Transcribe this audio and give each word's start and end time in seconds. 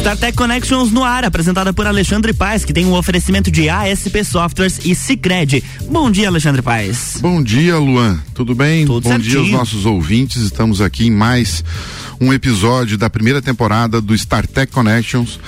StarTech 0.00 0.34
Connections 0.34 0.90
no 0.90 1.04
ar, 1.04 1.26
apresentada 1.26 1.74
por 1.74 1.86
Alexandre 1.86 2.32
Paes, 2.32 2.64
que 2.64 2.72
tem 2.72 2.86
um 2.86 2.94
oferecimento 2.94 3.50
de 3.50 3.68
ASP 3.68 4.24
Softwares 4.24 4.80
e 4.82 4.94
Cicred. 4.94 5.62
Bom 5.90 6.10
dia, 6.10 6.28
Alexandre 6.28 6.62
Paes. 6.62 7.18
Bom 7.20 7.42
dia, 7.42 7.76
Luan. 7.76 8.18
Tudo 8.34 8.54
bem? 8.54 8.86
Tudo 8.86 9.04
Bom 9.04 9.10
certinho. 9.10 9.30
dia 9.30 9.40
aos 9.40 9.50
nossos 9.50 9.84
ouvintes. 9.84 10.40
Estamos 10.40 10.80
aqui 10.80 11.08
em 11.08 11.10
mais 11.10 11.62
um 12.18 12.32
episódio 12.32 12.96
da 12.96 13.10
primeira 13.10 13.42
temporada 13.42 14.00
do 14.00 14.14
StarTech 14.14 14.72
Connections. 14.72 15.38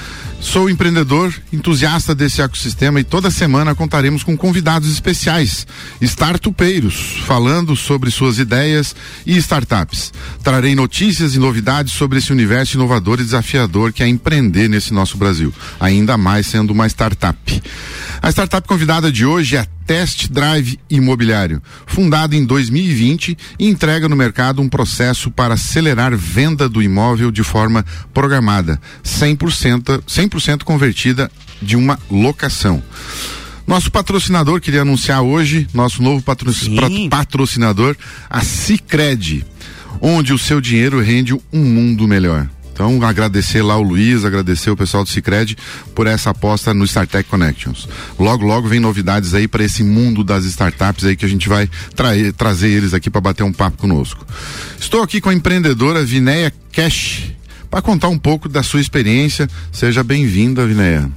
Sou 0.42 0.68
empreendedor, 0.68 1.32
entusiasta 1.52 2.16
desse 2.16 2.42
ecossistema 2.42 2.98
e 2.98 3.04
toda 3.04 3.30
semana 3.30 3.76
contaremos 3.76 4.24
com 4.24 4.36
convidados 4.36 4.90
especiais, 4.90 5.66
startupeiros, 6.00 7.22
falando 7.24 7.76
sobre 7.76 8.10
suas 8.10 8.38
ideias 8.38 8.94
e 9.24 9.36
startups. 9.38 10.12
Trarei 10.42 10.74
notícias 10.74 11.36
e 11.36 11.38
novidades 11.38 11.92
sobre 11.92 12.18
esse 12.18 12.32
universo 12.32 12.76
inovador 12.76 13.20
e 13.20 13.24
desafiador 13.24 13.92
que 13.92 14.02
é 14.02 14.08
empreender 14.08 14.68
nesse 14.68 14.92
nosso 14.92 15.16
Brasil, 15.16 15.54
ainda 15.78 16.18
mais 16.18 16.48
sendo 16.48 16.72
uma 16.72 16.88
startup. 16.88 17.62
A 18.20 18.28
startup 18.30 18.66
convidada 18.66 19.12
de 19.12 19.24
hoje 19.24 19.56
é 19.56 19.66
Test 19.86 20.28
Drive 20.28 20.78
Imobiliário, 20.88 21.62
fundada 21.86 22.36
em 22.36 22.44
2020 22.44 23.36
e 23.58 23.68
entrega 23.68 24.08
no 24.08 24.16
mercado 24.16 24.62
um 24.62 24.68
processo 24.68 25.30
para 25.30 25.54
acelerar 25.54 26.16
venda 26.16 26.68
do 26.68 26.82
imóvel 26.82 27.30
de 27.30 27.42
forma 27.42 27.84
programada, 28.12 28.80
100%, 29.04 30.02
100 30.06 30.58
convertida 30.64 31.30
de 31.60 31.76
uma 31.76 31.98
locação. 32.10 32.82
Nosso 33.66 33.90
patrocinador 33.90 34.60
queria 34.60 34.82
anunciar 34.82 35.22
hoje, 35.22 35.68
nosso 35.72 36.02
novo 36.02 36.22
patro 36.22 36.50
patrocinador, 37.08 37.96
a 38.28 38.42
Cicred, 38.42 39.44
onde 40.00 40.32
o 40.32 40.38
seu 40.38 40.60
dinheiro 40.60 41.00
rende 41.00 41.32
um 41.32 41.64
mundo 41.64 42.08
melhor. 42.08 42.48
Então, 42.72 43.02
agradecer 43.04 43.62
lá 43.62 43.76
o 43.76 43.82
Luiz, 43.82 44.24
agradecer 44.24 44.70
o 44.70 44.76
pessoal 44.76 45.04
do 45.04 45.10
Cicred 45.10 45.56
por 45.94 46.06
essa 46.06 46.30
aposta 46.30 46.72
no 46.72 46.84
StarTech 46.84 47.28
Connections. 47.28 47.88
Logo, 48.18 48.44
logo 48.44 48.68
vem 48.68 48.80
novidades 48.80 49.34
aí 49.34 49.46
para 49.46 49.62
esse 49.62 49.82
mundo 49.82 50.24
das 50.24 50.44
startups 50.44 51.04
aí 51.04 51.14
que 51.14 51.24
a 51.24 51.28
gente 51.28 51.48
vai 51.48 51.68
trair, 51.94 52.32
trazer 52.32 52.68
eles 52.68 52.94
aqui 52.94 53.10
para 53.10 53.20
bater 53.20 53.42
um 53.42 53.52
papo 53.52 53.76
conosco. 53.76 54.26
Estou 54.80 55.02
aqui 55.02 55.20
com 55.20 55.28
a 55.28 55.34
empreendedora 55.34 56.02
Vinéia 56.04 56.52
Cash 56.72 57.32
para 57.70 57.82
contar 57.82 58.08
um 58.08 58.18
pouco 58.18 58.48
da 58.48 58.62
sua 58.62 58.80
experiência. 58.80 59.48
Seja 59.70 60.02
bem-vinda, 60.02 60.66
Vinéia. 60.66 61.10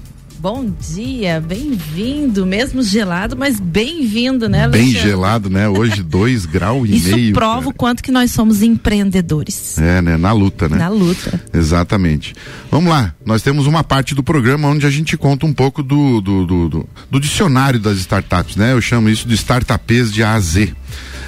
Bom 0.45 0.71
dia, 0.79 1.41
bem-vindo, 1.41 2.45
mesmo 2.45 2.83
gelado, 2.83 3.35
mas 3.35 3.59
bem-vindo, 3.59 4.47
né, 4.47 4.67
Bem 4.67 4.81
Alexandre? 4.83 5.09
gelado, 5.09 5.49
né? 5.49 5.67
Hoje 5.67 6.03
dois 6.05 6.45
graus 6.45 6.87
e 6.87 6.97
Isso 6.97 7.15
meio. 7.15 7.33
prova 7.33 7.61
o 7.61 7.63
cara. 7.63 7.73
quanto 7.75 8.03
que 8.03 8.11
nós 8.11 8.29
somos 8.29 8.61
empreendedores. 8.61 9.75
É, 9.79 10.03
né? 10.03 10.17
Na 10.17 10.31
luta, 10.33 10.69
né? 10.69 10.77
Na 10.77 10.87
luta. 10.87 11.41
Exatamente. 11.51 12.35
Vamos 12.69 12.91
lá, 12.91 13.15
nós 13.25 13.41
temos 13.41 13.65
uma 13.65 13.83
parte 13.83 14.13
do 14.13 14.21
programa 14.21 14.67
onde 14.67 14.85
a 14.85 14.91
gente 14.91 15.17
conta 15.17 15.47
um 15.47 15.51
pouco 15.51 15.81
do, 15.81 16.21
do, 16.21 16.45
do, 16.45 16.69
do- 16.69 16.89
do 17.09 17.19
dicionário 17.19 17.79
das 17.79 17.97
startups, 17.97 18.55
né? 18.55 18.73
Eu 18.73 18.81
chamo 18.81 19.09
isso 19.09 19.27
de 19.27 19.33
startupês 19.33 20.13
de 20.13 20.21
A 20.21 20.33
a 20.33 20.39
Z. 20.39 20.71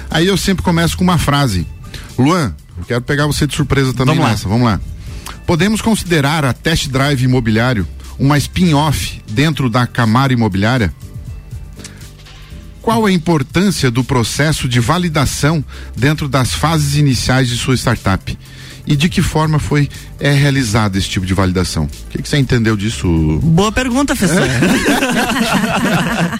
Aí 0.08 0.28
eu 0.28 0.36
sempre 0.36 0.62
começo 0.62 0.96
com 0.96 1.02
uma 1.02 1.18
frase. 1.18 1.66
Luan, 2.16 2.54
eu 2.78 2.84
quero 2.84 3.02
pegar 3.02 3.26
você 3.26 3.48
de 3.48 3.56
surpresa 3.56 3.92
também 3.92 4.14
Vamos 4.14 4.22
lá. 4.24 4.30
nessa, 4.30 4.48
vamos 4.48 4.64
lá. 4.64 4.80
Podemos 5.44 5.82
considerar 5.82 6.44
a 6.44 6.52
Test 6.52 6.86
Drive 6.88 7.20
Imobiliário 7.24 7.84
uma 8.18 8.36
spin-off 8.36 9.22
dentro 9.30 9.70
da 9.70 9.86
Camara 9.86 10.32
Imobiliária? 10.32 10.92
Qual 12.82 13.04
a 13.04 13.12
importância 13.12 13.90
do 13.90 14.02
processo 14.02 14.68
de 14.68 14.80
validação 14.80 15.64
dentro 15.94 16.28
das 16.28 16.54
fases 16.54 16.96
iniciais 16.96 17.48
de 17.48 17.56
sua 17.56 17.74
startup? 17.76 18.36
E 18.88 18.96
de 18.96 19.10
que 19.10 19.20
forma 19.20 19.58
foi 19.58 19.86
é, 20.18 20.32
realizado 20.32 20.96
esse 20.96 21.06
tipo 21.06 21.26
de 21.26 21.34
validação? 21.34 21.84
O 21.84 21.88
que, 22.08 22.22
que 22.22 22.28
você 22.28 22.38
entendeu 22.38 22.74
disso? 22.74 23.06
Boa 23.42 23.70
pergunta, 23.70 24.16
Fessé. 24.16 24.40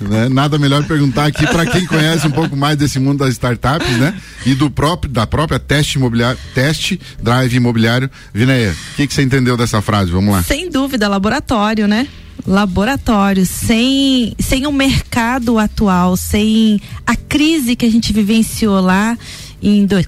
né? 0.01 0.31
Nada 0.31 0.59
melhor 0.59 0.83
perguntar 0.85 1.27
aqui 1.27 1.47
para 1.47 1.67
quem 1.67 1.85
conhece 1.85 2.27
um 2.27 2.31
pouco 2.31 2.57
mais 2.57 2.79
desse 2.79 2.99
mundo 2.99 3.19
das 3.19 3.33
startups, 3.33 3.99
né? 3.99 4.15
E 4.47 4.55
do 4.55 4.71
próprio 4.71 5.13
da 5.13 5.27
própria 5.27 5.59
teste 5.59 5.99
imobiliário, 5.99 6.39
teste 6.55 6.99
drive 7.23 7.55
imobiliário. 7.55 8.11
Vineia, 8.33 8.71
o 8.71 8.97
que, 8.97 9.07
que 9.07 9.13
você 9.13 9.21
entendeu 9.21 9.55
dessa 9.55 9.83
frase? 9.83 10.11
Vamos 10.11 10.33
lá. 10.33 10.43
Sem 10.43 10.71
dúvida, 10.71 11.07
laboratório, 11.07 11.87
né? 11.87 12.09
Laboratório, 12.47 13.45
sem, 13.45 14.35
sem 14.39 14.67
o 14.67 14.73
mercado 14.73 15.59
atual, 15.59 16.17
sem 16.17 16.81
a 17.07 17.15
crise 17.15 17.77
que 17.77 17.85
a 17.85 17.91
gente 17.91 18.11
vivenciou 18.11 18.81
lá 18.81 19.19
em 19.63 19.85
dois, 19.85 20.07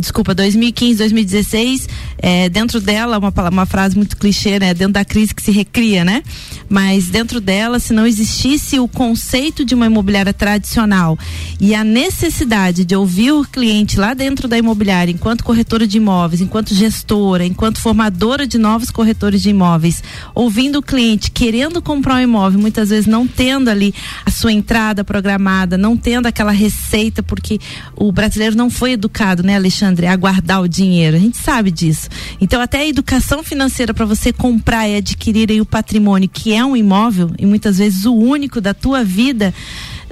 desculpa, 0.00 0.34
2015, 0.34 0.98
2016, 0.98 1.88
é, 2.18 2.48
dentro 2.48 2.80
dela, 2.80 3.18
uma, 3.18 3.32
uma 3.50 3.66
frase 3.66 3.96
muito 3.96 4.16
clichê, 4.16 4.58
né? 4.58 4.74
Dentro 4.74 4.94
da 4.94 5.04
crise 5.04 5.34
que 5.34 5.42
se 5.42 5.50
recria, 5.50 6.04
né? 6.04 6.22
Mas 6.68 7.08
dentro 7.08 7.40
dela, 7.40 7.78
se 7.78 7.92
não 7.92 8.06
existisse 8.06 8.78
o 8.78 8.88
conceito 8.88 9.64
de 9.64 9.74
uma 9.74 9.86
imobiliária 9.86 10.32
tradicional 10.32 11.18
e 11.60 11.74
a 11.74 11.84
necessidade 11.84 12.84
de 12.84 12.96
ouvir 12.96 13.32
o 13.32 13.44
cliente 13.44 13.98
lá 13.98 14.14
dentro 14.14 14.48
da 14.48 14.56
imobiliária, 14.56 15.12
enquanto 15.12 15.44
corretora 15.44 15.86
de 15.86 15.98
imóveis, 15.98 16.40
enquanto 16.40 16.74
gestora, 16.74 17.44
enquanto 17.44 17.80
formadora 17.80 18.46
de 18.46 18.58
novos 18.58 18.90
corretores 18.90 19.42
de 19.42 19.50
imóveis, 19.50 20.02
ouvindo 20.34 20.78
o 20.78 20.82
cliente 20.82 21.30
querendo 21.30 21.82
comprar 21.82 22.16
um 22.16 22.20
imóvel, 22.20 22.60
muitas 22.60 22.90
vezes 22.90 23.06
não 23.06 23.26
tendo 23.26 23.68
ali 23.68 23.94
a 24.24 24.30
sua 24.30 24.52
entrada 24.52 25.04
programada, 25.04 25.76
não 25.76 25.96
tendo 25.96 26.26
aquela 26.26 26.52
receita, 26.52 27.22
porque 27.22 27.58
o 27.96 28.12
brasileiro 28.12 28.56
não 28.56 28.70
foi 28.70 28.92
educado, 28.92 29.42
né, 29.42 29.56
Alexandre, 29.56 29.89
a 30.06 30.16
guardar 30.16 30.62
o 30.62 30.68
dinheiro. 30.68 31.16
A 31.16 31.20
gente 31.20 31.36
sabe 31.36 31.70
disso. 31.70 32.08
Então, 32.40 32.60
até 32.60 32.78
a 32.78 32.88
educação 32.88 33.42
financeira 33.42 33.92
para 33.92 34.04
você 34.06 34.32
comprar 34.32 34.88
e 34.88 34.96
adquirir 34.96 35.50
aí 35.50 35.60
o 35.60 35.66
patrimônio, 35.66 36.28
que 36.28 36.52
é 36.52 36.64
um 36.64 36.76
imóvel, 36.76 37.30
e 37.38 37.46
muitas 37.46 37.78
vezes 37.78 38.04
o 38.04 38.14
único 38.14 38.60
da 38.60 38.74
tua 38.74 39.04
vida, 39.04 39.54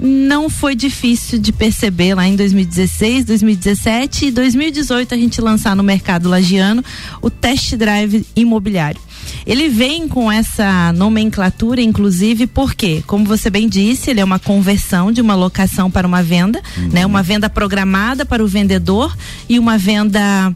não 0.01 0.49
foi 0.49 0.75
difícil 0.75 1.39
de 1.39 1.51
perceber 1.51 2.15
lá 2.15 2.27
em 2.27 2.35
2016, 2.35 3.25
2017 3.25 4.27
e 4.27 4.31
2018 4.31 5.13
a 5.13 5.17
gente 5.17 5.41
lançar 5.41 5.75
no 5.75 5.83
mercado 5.83 6.29
lagiano 6.29 6.83
o 7.21 7.29
test 7.29 7.75
drive 7.75 8.25
imobiliário. 8.35 8.99
Ele 9.45 9.69
vem 9.69 10.07
com 10.07 10.31
essa 10.31 10.91
nomenclatura, 10.93 11.81
inclusive, 11.81 12.47
porque, 12.47 13.03
como 13.07 13.25
você 13.25 13.49
bem 13.49 13.67
disse, 13.67 14.09
ele 14.09 14.19
é 14.19 14.23
uma 14.23 14.39
conversão 14.39 15.11
de 15.11 15.21
uma 15.21 15.35
locação 15.35 15.89
para 15.89 16.07
uma 16.07 16.21
venda, 16.21 16.61
né? 16.91 17.05
Uma 17.05 17.23
venda 17.23 17.49
programada 17.49 18.25
para 18.25 18.43
o 18.43 18.47
vendedor 18.47 19.15
e 19.47 19.57
uma 19.59 19.77
venda 19.77 20.53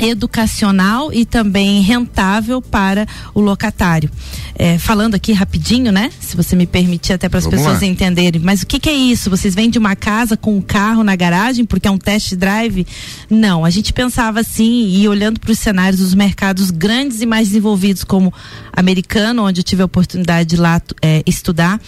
educacional 0.00 1.12
e 1.12 1.24
também 1.24 1.80
rentável 1.82 2.60
para 2.60 3.06
o 3.34 3.40
locatário. 3.40 4.10
É, 4.54 4.78
falando 4.78 5.14
aqui 5.14 5.32
rapidinho, 5.32 5.92
né? 5.92 6.10
Se 6.20 6.36
você 6.36 6.56
me 6.56 6.66
permitir 6.66 7.12
até 7.12 7.28
para 7.28 7.38
as 7.38 7.46
pessoas 7.46 7.80
lá. 7.80 7.86
entenderem. 7.86 8.40
Mas 8.40 8.62
o 8.62 8.66
que, 8.66 8.80
que 8.80 8.88
é 8.88 8.94
isso? 8.94 9.30
Vocês 9.30 9.54
vêm 9.54 9.70
de 9.70 9.78
uma 9.78 9.94
casa 9.94 10.36
com 10.36 10.56
um 10.56 10.60
carro 10.60 11.04
na 11.04 11.14
garagem 11.14 11.64
porque 11.64 11.86
é 11.86 11.90
um 11.90 11.98
test 11.98 12.34
drive? 12.34 12.86
Não, 13.30 13.64
a 13.64 13.70
gente 13.70 13.92
pensava 13.92 14.40
assim 14.40 14.88
e 14.88 15.08
olhando 15.08 15.38
para 15.38 15.52
os 15.52 15.58
cenários 15.58 16.00
dos 16.00 16.14
mercados 16.14 16.70
grandes 16.70 17.20
e 17.20 17.26
mais 17.26 17.48
desenvolvidos 17.48 18.04
como 18.04 18.32
americano, 18.72 19.44
onde 19.44 19.60
eu 19.60 19.64
tive 19.64 19.82
a 19.82 19.84
oportunidade 19.84 20.48
de 20.48 20.56
lá 20.56 20.80
é, 21.02 21.22
estudar. 21.26 21.80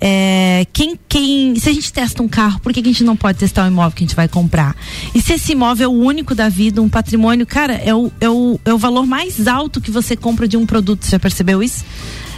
É, 0.00 0.66
quem, 0.72 0.98
quem, 1.08 1.54
se 1.56 1.68
a 1.68 1.72
gente 1.72 1.92
testa 1.92 2.22
um 2.22 2.28
carro, 2.28 2.60
por 2.60 2.72
que, 2.72 2.82
que 2.82 2.88
a 2.88 2.92
gente 2.92 3.04
não 3.04 3.16
pode 3.16 3.38
testar 3.38 3.64
o 3.64 3.68
imóvel 3.68 3.92
que 3.92 4.04
a 4.04 4.06
gente 4.06 4.16
vai 4.16 4.28
comprar? 4.28 4.76
E 5.14 5.20
se 5.20 5.34
esse 5.34 5.52
imóvel 5.52 5.84
é 5.84 5.88
o 5.88 5.96
único 5.96 6.34
da 6.34 6.48
vida, 6.48 6.82
um 6.82 6.88
patrimônio, 6.88 7.46
cara, 7.52 7.74
é 7.74 7.94
o, 7.94 8.10
é 8.18 8.30
o, 8.30 8.58
é 8.64 8.72
o 8.72 8.78
valor 8.78 9.04
mais 9.04 9.46
alto 9.46 9.78
que 9.78 9.90
você 9.90 10.16
compra 10.16 10.48
de 10.48 10.56
um 10.56 10.64
produto. 10.64 11.04
Você 11.04 11.10
já 11.10 11.18
percebeu 11.18 11.62
isso? 11.62 11.84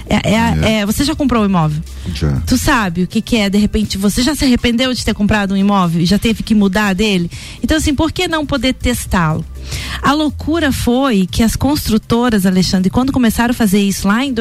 É, 0.06 0.32
é 0.32 0.80
é, 0.80 0.86
você 0.86 1.04
já 1.04 1.14
comprou 1.14 1.44
o 1.44 1.46
imóvel? 1.46 1.80
Já. 2.12 2.32
Tu 2.40 2.58
sabe 2.58 3.04
o 3.04 3.06
que, 3.06 3.22
que 3.22 3.36
é, 3.36 3.48
de 3.48 3.56
repente, 3.56 3.96
você 3.96 4.22
já 4.22 4.34
se 4.34 4.44
arrependeu 4.44 4.92
de 4.92 5.04
ter 5.04 5.14
comprado 5.14 5.54
um 5.54 5.56
imóvel 5.56 6.02
e 6.02 6.04
já 6.04 6.18
teve 6.18 6.42
que 6.42 6.52
mudar 6.52 6.94
dele? 6.94 7.30
Então, 7.62 7.76
assim, 7.76 7.94
por 7.94 8.10
que 8.10 8.26
não 8.26 8.44
poder 8.44 8.74
testá-lo? 8.74 9.44
A 10.02 10.12
loucura 10.12 10.72
foi 10.72 11.28
que 11.30 11.44
as 11.44 11.54
construtoras, 11.54 12.44
Alexandre, 12.44 12.90
quando 12.90 13.12
começaram 13.12 13.52
a 13.52 13.54
fazer 13.54 13.80
isso 13.80 14.08
lá 14.08 14.24
em 14.24 14.32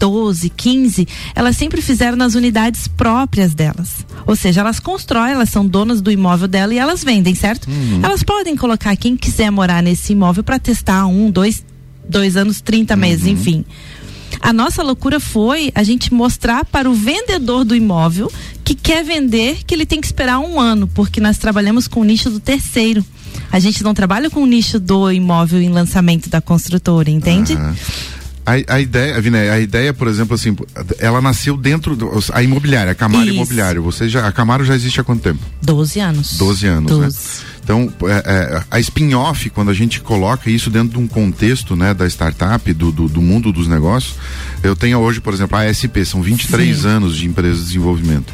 2012, 0.00 0.50
15, 0.50 1.08
elas 1.34 1.56
sempre 1.56 1.80
fizeram 1.80 2.16
nas 2.16 2.34
unidades 2.34 2.86
próprias 2.88 3.54
delas. 3.54 4.06
Ou 4.26 4.36
seja, 4.36 4.60
elas 4.60 4.78
constroem, 4.78 5.32
elas 5.32 5.50
são 5.50 5.66
donas 5.66 6.00
do 6.00 6.10
imóvel 6.10 6.48
dela 6.48 6.74
e 6.74 6.78
elas 6.78 7.02
vendem, 7.02 7.34
certo? 7.34 7.68
Elas 8.02 8.22
podem 8.22 8.56
colocar 8.56 8.94
quem 8.96 9.16
quiser 9.16 9.50
morar 9.50 9.82
nesse 9.82 10.12
imóvel 10.12 10.44
para 10.44 10.58
testar 10.58 11.06
um, 11.06 11.30
dois, 11.30 11.64
dois 12.08 12.36
anos, 12.36 12.60
30 12.60 12.96
meses, 12.96 13.26
enfim. 13.26 13.64
A 14.40 14.52
nossa 14.52 14.82
loucura 14.82 15.18
foi 15.18 15.72
a 15.74 15.82
gente 15.82 16.12
mostrar 16.12 16.64
para 16.64 16.90
o 16.90 16.94
vendedor 16.94 17.64
do 17.64 17.74
imóvel 17.74 18.30
que 18.64 18.74
quer 18.74 19.04
vender 19.04 19.64
que 19.64 19.74
ele 19.74 19.86
tem 19.86 20.00
que 20.00 20.06
esperar 20.06 20.38
um 20.40 20.60
ano, 20.60 20.86
porque 20.88 21.20
nós 21.20 21.38
trabalhamos 21.38 21.88
com 21.88 22.00
o 22.00 22.04
nicho 22.04 22.30
do 22.30 22.40
terceiro. 22.40 23.04
A 23.50 23.58
gente 23.58 23.82
não 23.82 23.94
trabalha 23.94 24.28
com 24.28 24.42
o 24.42 24.46
nicho 24.46 24.78
do 24.78 25.10
imóvel 25.10 25.62
em 25.62 25.70
lançamento 25.70 26.28
da 26.28 26.40
construtora, 26.40 27.10
entende? 27.10 27.54
Aham. 27.54 27.76
A, 28.46 28.74
a 28.74 28.80
ideia, 28.80 29.20
Viné, 29.20 29.50
a 29.50 29.58
ideia, 29.58 29.92
por 29.92 30.06
exemplo, 30.06 30.36
assim, 30.36 30.56
ela 31.00 31.20
nasceu 31.20 31.56
dentro 31.56 31.96
do, 31.96 32.08
a 32.32 32.42
imobiliária, 32.42 32.92
a 32.92 32.94
Camaro 32.94 33.24
Isso. 33.24 33.34
Imobiliário. 33.34 33.82
Você 33.82 34.08
já, 34.08 34.26
a 34.26 34.30
Camaro 34.30 34.64
já 34.64 34.74
existe 34.74 35.00
há 35.00 35.04
quanto 35.04 35.20
tempo? 35.20 35.40
Doze 35.60 35.98
anos. 35.98 36.38
Doze 36.38 36.66
anos, 36.68 36.90
12. 36.92 37.02
né? 37.02 37.46
Então, 37.64 37.92
é, 38.04 38.22
é, 38.24 38.64
a 38.70 38.78
spin-off, 38.78 39.50
quando 39.50 39.72
a 39.72 39.74
gente 39.74 40.00
coloca 40.00 40.48
isso 40.48 40.70
dentro 40.70 40.90
de 40.90 40.98
um 40.98 41.08
contexto, 41.08 41.74
né, 41.74 41.92
da 41.92 42.06
startup, 42.06 42.72
do, 42.72 42.92
do, 42.92 43.08
do 43.08 43.20
mundo 43.20 43.50
dos 43.50 43.66
negócios, 43.66 44.14
eu 44.62 44.76
tenho 44.76 45.00
hoje, 45.00 45.20
por 45.20 45.34
exemplo, 45.34 45.58
a 45.58 45.62
ASP, 45.62 46.04
são 46.04 46.22
23 46.22 46.78
Sim. 46.78 46.86
anos 46.86 47.16
de 47.16 47.26
empresa 47.26 47.56
de 47.56 47.64
desenvolvimento. 47.64 48.32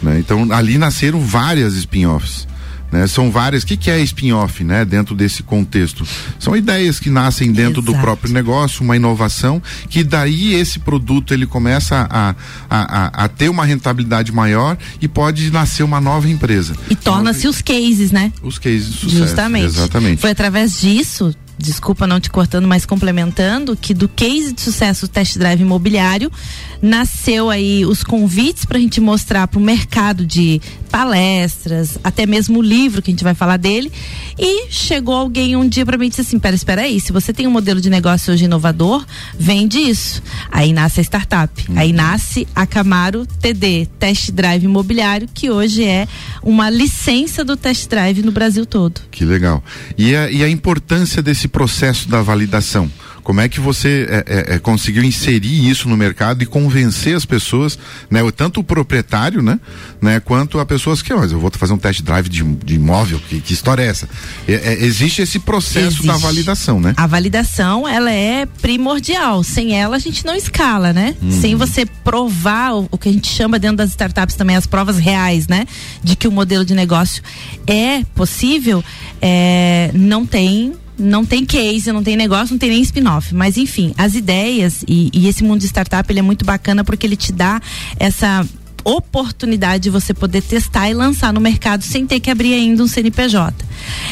Né? 0.00 0.20
Então, 0.20 0.52
ali 0.52 0.78
nasceram 0.78 1.20
várias 1.20 1.74
spin-offs. 1.74 2.46
Né? 2.90 3.06
São 3.06 3.30
várias. 3.30 3.62
O 3.62 3.66
que, 3.66 3.76
que 3.76 3.90
é 3.90 4.00
spin-off, 4.00 4.64
né? 4.64 4.84
Dentro 4.84 5.14
desse 5.14 5.42
contexto, 5.42 6.06
são 6.38 6.56
ideias 6.56 6.98
que 6.98 7.10
nascem 7.10 7.52
dentro 7.52 7.80
Exato. 7.80 7.92
do 7.92 8.00
próprio 8.00 8.32
negócio, 8.32 8.82
uma 8.82 8.96
inovação 8.96 9.62
que 9.88 10.02
daí 10.02 10.54
esse 10.54 10.78
produto 10.78 11.34
ele 11.34 11.46
começa 11.46 12.06
a, 12.10 12.34
a, 12.70 13.06
a, 13.20 13.24
a 13.24 13.28
ter 13.28 13.48
uma 13.48 13.64
rentabilidade 13.64 14.32
maior 14.32 14.76
e 15.00 15.08
pode 15.08 15.50
nascer 15.50 15.82
uma 15.82 16.00
nova 16.00 16.28
empresa. 16.28 16.74
E 16.88 16.96
torna-se 16.96 17.46
os 17.46 17.60
cases, 17.60 18.10
né? 18.10 18.32
Os 18.42 18.58
cases 18.58 18.86
de 18.86 18.98
sucesso. 18.98 19.18
Justamente. 19.18 19.66
Exatamente. 19.66 20.20
Foi 20.20 20.30
através 20.30 20.80
disso 20.80 21.34
desculpa 21.58 22.06
não 22.06 22.20
te 22.20 22.30
cortando, 22.30 22.68
mas 22.68 22.86
complementando, 22.86 23.76
que 23.76 23.92
do 23.92 24.08
case 24.08 24.52
de 24.52 24.60
sucesso 24.60 25.06
do 25.06 25.10
test 25.10 25.36
drive 25.36 25.60
imobiliário 25.60 26.30
nasceu 26.80 27.50
aí 27.50 27.84
os 27.84 28.02
convites 28.02 28.64
para 28.64 28.78
a 28.78 28.80
gente 28.80 29.00
mostrar 29.00 29.46
para 29.48 29.58
o 29.58 29.62
mercado 29.62 30.24
de 30.24 30.60
palestras, 30.90 31.98
até 32.02 32.26
mesmo 32.26 32.58
o 32.58 32.62
livro 32.62 33.02
que 33.02 33.10
a 33.10 33.12
gente 33.12 33.24
vai 33.24 33.34
falar 33.34 33.56
dele. 33.56 33.92
E 34.38 34.70
chegou 34.70 35.14
alguém 35.14 35.56
um 35.56 35.68
dia 35.68 35.84
para 35.84 35.98
mim 35.98 36.06
e 36.06 36.08
disse 36.08 36.22
assim: 36.22 36.38
Pera, 36.38 36.54
espera 36.54 36.82
aí, 36.82 37.00
se 37.00 37.12
você 37.12 37.32
tem 37.32 37.46
um 37.46 37.50
modelo 37.50 37.80
de 37.80 37.90
negócio 37.90 38.32
hoje 38.32 38.44
inovador, 38.44 39.04
vende 39.38 39.78
isso. 39.78 40.22
Aí 40.50 40.72
nasce 40.72 41.00
a 41.00 41.02
startup. 41.02 41.64
Uhum. 41.68 41.78
Aí 41.78 41.92
nasce 41.92 42.46
a 42.54 42.66
Camaro 42.66 43.26
TD, 43.26 43.88
Test 43.98 44.30
Drive 44.30 44.64
Imobiliário, 44.64 45.28
que 45.32 45.50
hoje 45.50 45.84
é 45.84 46.06
uma 46.42 46.70
licença 46.70 47.44
do 47.44 47.56
test 47.56 47.88
drive 47.88 48.22
no 48.22 48.32
Brasil 48.32 48.64
todo. 48.64 49.00
Que 49.10 49.24
legal. 49.24 49.62
E 49.96 50.14
a, 50.14 50.30
e 50.30 50.42
a 50.42 50.48
importância 50.48 51.22
desse 51.22 51.48
processo 51.48 52.08
da 52.08 52.22
validação? 52.22 52.90
Como 53.28 53.42
é 53.42 53.48
que 53.48 53.60
você 53.60 54.08
é, 54.08 54.24
é, 54.26 54.54
é, 54.54 54.58
conseguiu 54.58 55.04
inserir 55.04 55.68
isso 55.68 55.86
no 55.86 55.98
mercado 55.98 56.42
e 56.42 56.46
convencer 56.46 57.14
as 57.14 57.26
pessoas, 57.26 57.78
né? 58.10 58.20
Tanto 58.34 58.60
o 58.60 58.64
proprietário, 58.64 59.42
né? 59.42 59.60
né 60.00 60.18
quanto 60.18 60.58
a 60.58 60.64
pessoas 60.64 61.02
que, 61.02 61.12
mas 61.12 61.30
eu 61.30 61.38
vou 61.38 61.50
fazer 61.50 61.74
um 61.74 61.76
test 61.76 62.00
drive 62.00 62.26
de, 62.26 62.42
de 62.42 62.76
imóvel, 62.76 63.20
que, 63.28 63.38
que 63.42 63.52
história 63.52 63.82
é 63.82 63.88
essa? 63.88 64.08
É, 64.48 64.54
é, 64.54 64.82
existe 64.82 65.20
esse 65.20 65.38
processo 65.40 65.88
existe. 65.88 66.06
da 66.06 66.16
validação, 66.16 66.80
né? 66.80 66.94
A 66.96 67.06
validação, 67.06 67.86
ela 67.86 68.10
é 68.10 68.46
primordial. 68.46 69.44
Sem 69.44 69.78
ela, 69.78 69.96
a 69.96 69.98
gente 69.98 70.24
não 70.24 70.34
escala, 70.34 70.94
né? 70.94 71.14
Uhum. 71.20 71.30
Sem 71.30 71.54
você 71.54 71.84
provar 71.84 72.76
o, 72.76 72.88
o, 72.90 72.96
que 72.96 73.10
a 73.10 73.12
gente 73.12 73.28
chama 73.28 73.58
dentro 73.58 73.76
das 73.76 73.90
startups 73.90 74.36
também, 74.36 74.56
as 74.56 74.66
provas 74.66 74.96
reais, 74.96 75.46
né? 75.46 75.66
De 76.02 76.16
que 76.16 76.26
o 76.26 76.32
modelo 76.32 76.64
de 76.64 76.72
negócio 76.72 77.22
é 77.66 78.02
possível, 78.14 78.82
é, 79.20 79.90
não 79.92 80.24
tem 80.24 80.72
não 80.98 81.24
tem 81.24 81.44
case, 81.44 81.92
não 81.92 82.02
tem 82.02 82.16
negócio, 82.16 82.52
não 82.52 82.58
tem 82.58 82.70
nem 82.70 82.82
spin-off. 82.82 83.34
Mas 83.34 83.56
enfim, 83.56 83.94
as 83.96 84.14
ideias 84.14 84.84
e, 84.86 85.10
e 85.12 85.28
esse 85.28 85.44
mundo 85.44 85.60
de 85.60 85.66
startup 85.66 86.10
ele 86.10 86.18
é 86.18 86.22
muito 86.22 86.44
bacana 86.44 86.84
porque 86.84 87.06
ele 87.06 87.16
te 87.16 87.32
dá 87.32 87.60
essa 87.98 88.46
oportunidade 88.84 89.84
de 89.84 89.90
você 89.90 90.14
poder 90.14 90.42
testar 90.42 90.88
e 90.88 90.94
lançar 90.94 91.32
no 91.32 91.40
mercado 91.40 91.82
sem 91.82 92.06
ter 92.06 92.20
que 92.20 92.30
abrir 92.30 92.54
ainda 92.54 92.82
um 92.82 92.86
CNPJ. 92.86 93.54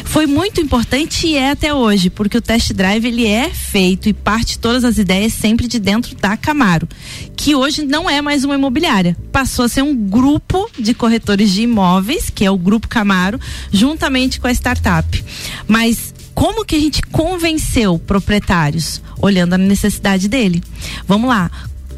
Foi 0.04 0.26
muito 0.26 0.60
importante 0.60 1.26
e 1.26 1.36
é 1.36 1.50
até 1.50 1.72
hoje, 1.72 2.10
porque 2.10 2.36
o 2.36 2.42
test 2.42 2.72
drive 2.72 3.06
ele 3.06 3.26
é 3.26 3.48
feito 3.48 4.08
e 4.08 4.12
parte 4.12 4.58
todas 4.58 4.84
as 4.84 4.98
ideias 4.98 5.32
sempre 5.32 5.66
de 5.66 5.78
dentro 5.78 6.14
da 6.16 6.36
Camaro, 6.36 6.88
que 7.36 7.54
hoje 7.54 7.84
não 7.84 8.08
é 8.08 8.20
mais 8.20 8.44
uma 8.44 8.54
imobiliária, 8.54 9.16
passou 9.32 9.64
a 9.64 9.68
ser 9.68 9.82
um 9.82 9.94
grupo 9.94 10.68
de 10.78 10.92
corretores 10.92 11.52
de 11.52 11.62
imóveis, 11.62 12.28
que 12.28 12.44
é 12.44 12.50
o 12.50 12.58
grupo 12.58 12.86
Camaro, 12.86 13.40
juntamente 13.72 14.38
com 14.38 14.46
a 14.46 14.52
startup. 14.52 15.24
Mas 15.66 16.14
como 16.36 16.66
que 16.66 16.76
a 16.76 16.78
gente 16.78 17.00
convenceu 17.00 17.98
proprietários? 17.98 19.00
Olhando 19.22 19.54
a 19.54 19.58
necessidade 19.58 20.28
dele. 20.28 20.62
Vamos 21.08 21.30
lá. 21.30 21.50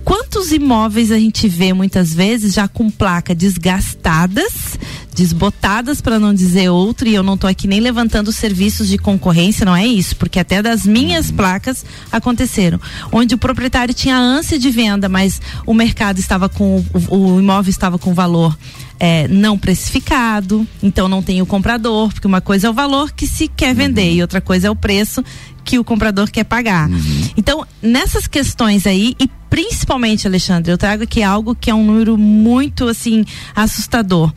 Quantos 0.05 0.53
imóveis 0.53 1.11
a 1.11 1.19
gente 1.19 1.49
vê 1.49 1.73
muitas 1.73 2.15
vezes 2.15 2.55
já 2.55 2.69
com 2.69 2.89
placa 2.89 3.35
desgastadas, 3.35 4.79
desbotadas 5.19 6.01
para 6.01 6.19
não 6.19 6.33
dizer 6.33 6.69
outro, 6.69 7.09
e 7.09 7.15
eu 7.15 7.25
não 7.25 7.35
estou 7.35 7.51
aqui 7.51 7.67
nem 7.67 7.81
levantando 7.81 8.31
serviços 8.31 8.89
de 8.89 8.97
concorrência, 8.97 9.67
não 9.67 9.75
é 9.75 9.85
isso, 9.85 10.15
porque 10.15 10.39
até 10.39 10.63
das 10.63 10.87
minhas 10.87 11.29
uhum. 11.29 11.37
placas 11.37 11.85
aconteceram, 12.11 12.81
onde 13.11 13.35
o 13.35 13.39
proprietário 13.39 13.93
tinha 13.93 14.17
ânsia 14.17 14.59
de 14.59 14.71
venda, 14.71 15.09
mas 15.09 15.43
o 15.67 15.75
mercado 15.75 16.21
estava 16.21 16.49
com 16.49 16.85
o, 17.11 17.17
o 17.17 17.41
imóvel 17.41 17.69
estava 17.69 17.99
com 17.99 18.15
valor 18.15 18.57
é, 19.01 19.27
não 19.29 19.59
precificado, 19.59 20.67
então 20.81 21.09
não 21.09 21.21
tem 21.21 21.43
o 21.43 21.47
comprador, 21.47 22.13
porque 22.13 22.27
uma 22.27 22.41
coisa 22.41 22.69
é 22.69 22.71
o 22.71 22.75
valor 22.75 23.13
que 23.13 23.27
se 23.27 23.49
quer 23.49 23.75
vender 23.75 24.09
uhum. 24.09 24.17
e 24.17 24.23
outra 24.23 24.41
coisa 24.41 24.69
é 24.69 24.71
o 24.71 24.77
preço 24.77 25.25
que 25.65 25.79
o 25.79 25.85
comprador 25.85 26.31
quer 26.31 26.45
pagar. 26.45 26.89
Uhum. 26.89 27.29
Então, 27.37 27.67
nessas 27.83 28.27
questões 28.27 28.87
aí, 28.87 29.15
e 29.21 29.29
principalmente, 29.51 30.27
Alexandre, 30.27 30.73
eu 30.73 30.79
trago 30.79 31.03
aqui 31.03 31.23
algo 31.23 31.55
que 31.55 31.71
é 31.71 31.75
um 31.75 31.85
número 31.85 32.17
muito 32.17 32.87
assim 32.87 33.25
assustador. 33.55 34.33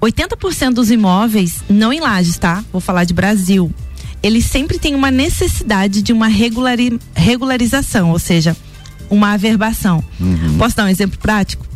80% 0.00 0.74
dos 0.74 0.90
imóveis, 0.90 1.62
não 1.68 1.92
em 1.92 2.00
lajes, 2.00 2.38
tá? 2.38 2.64
Vou 2.72 2.80
falar 2.80 3.04
de 3.04 3.14
Brasil. 3.14 3.72
Eles 4.22 4.44
sempre 4.44 4.78
têm 4.78 4.94
uma 4.94 5.10
necessidade 5.10 6.02
de 6.02 6.12
uma 6.12 6.26
regulari 6.26 6.98
regularização, 7.14 8.10
ou 8.10 8.18
seja, 8.18 8.56
uma 9.10 9.32
averbação. 9.32 10.02
Uhum. 10.20 10.58
Posso 10.58 10.76
dar 10.76 10.84
um 10.84 10.88
exemplo 10.88 11.18
prático? 11.18 11.66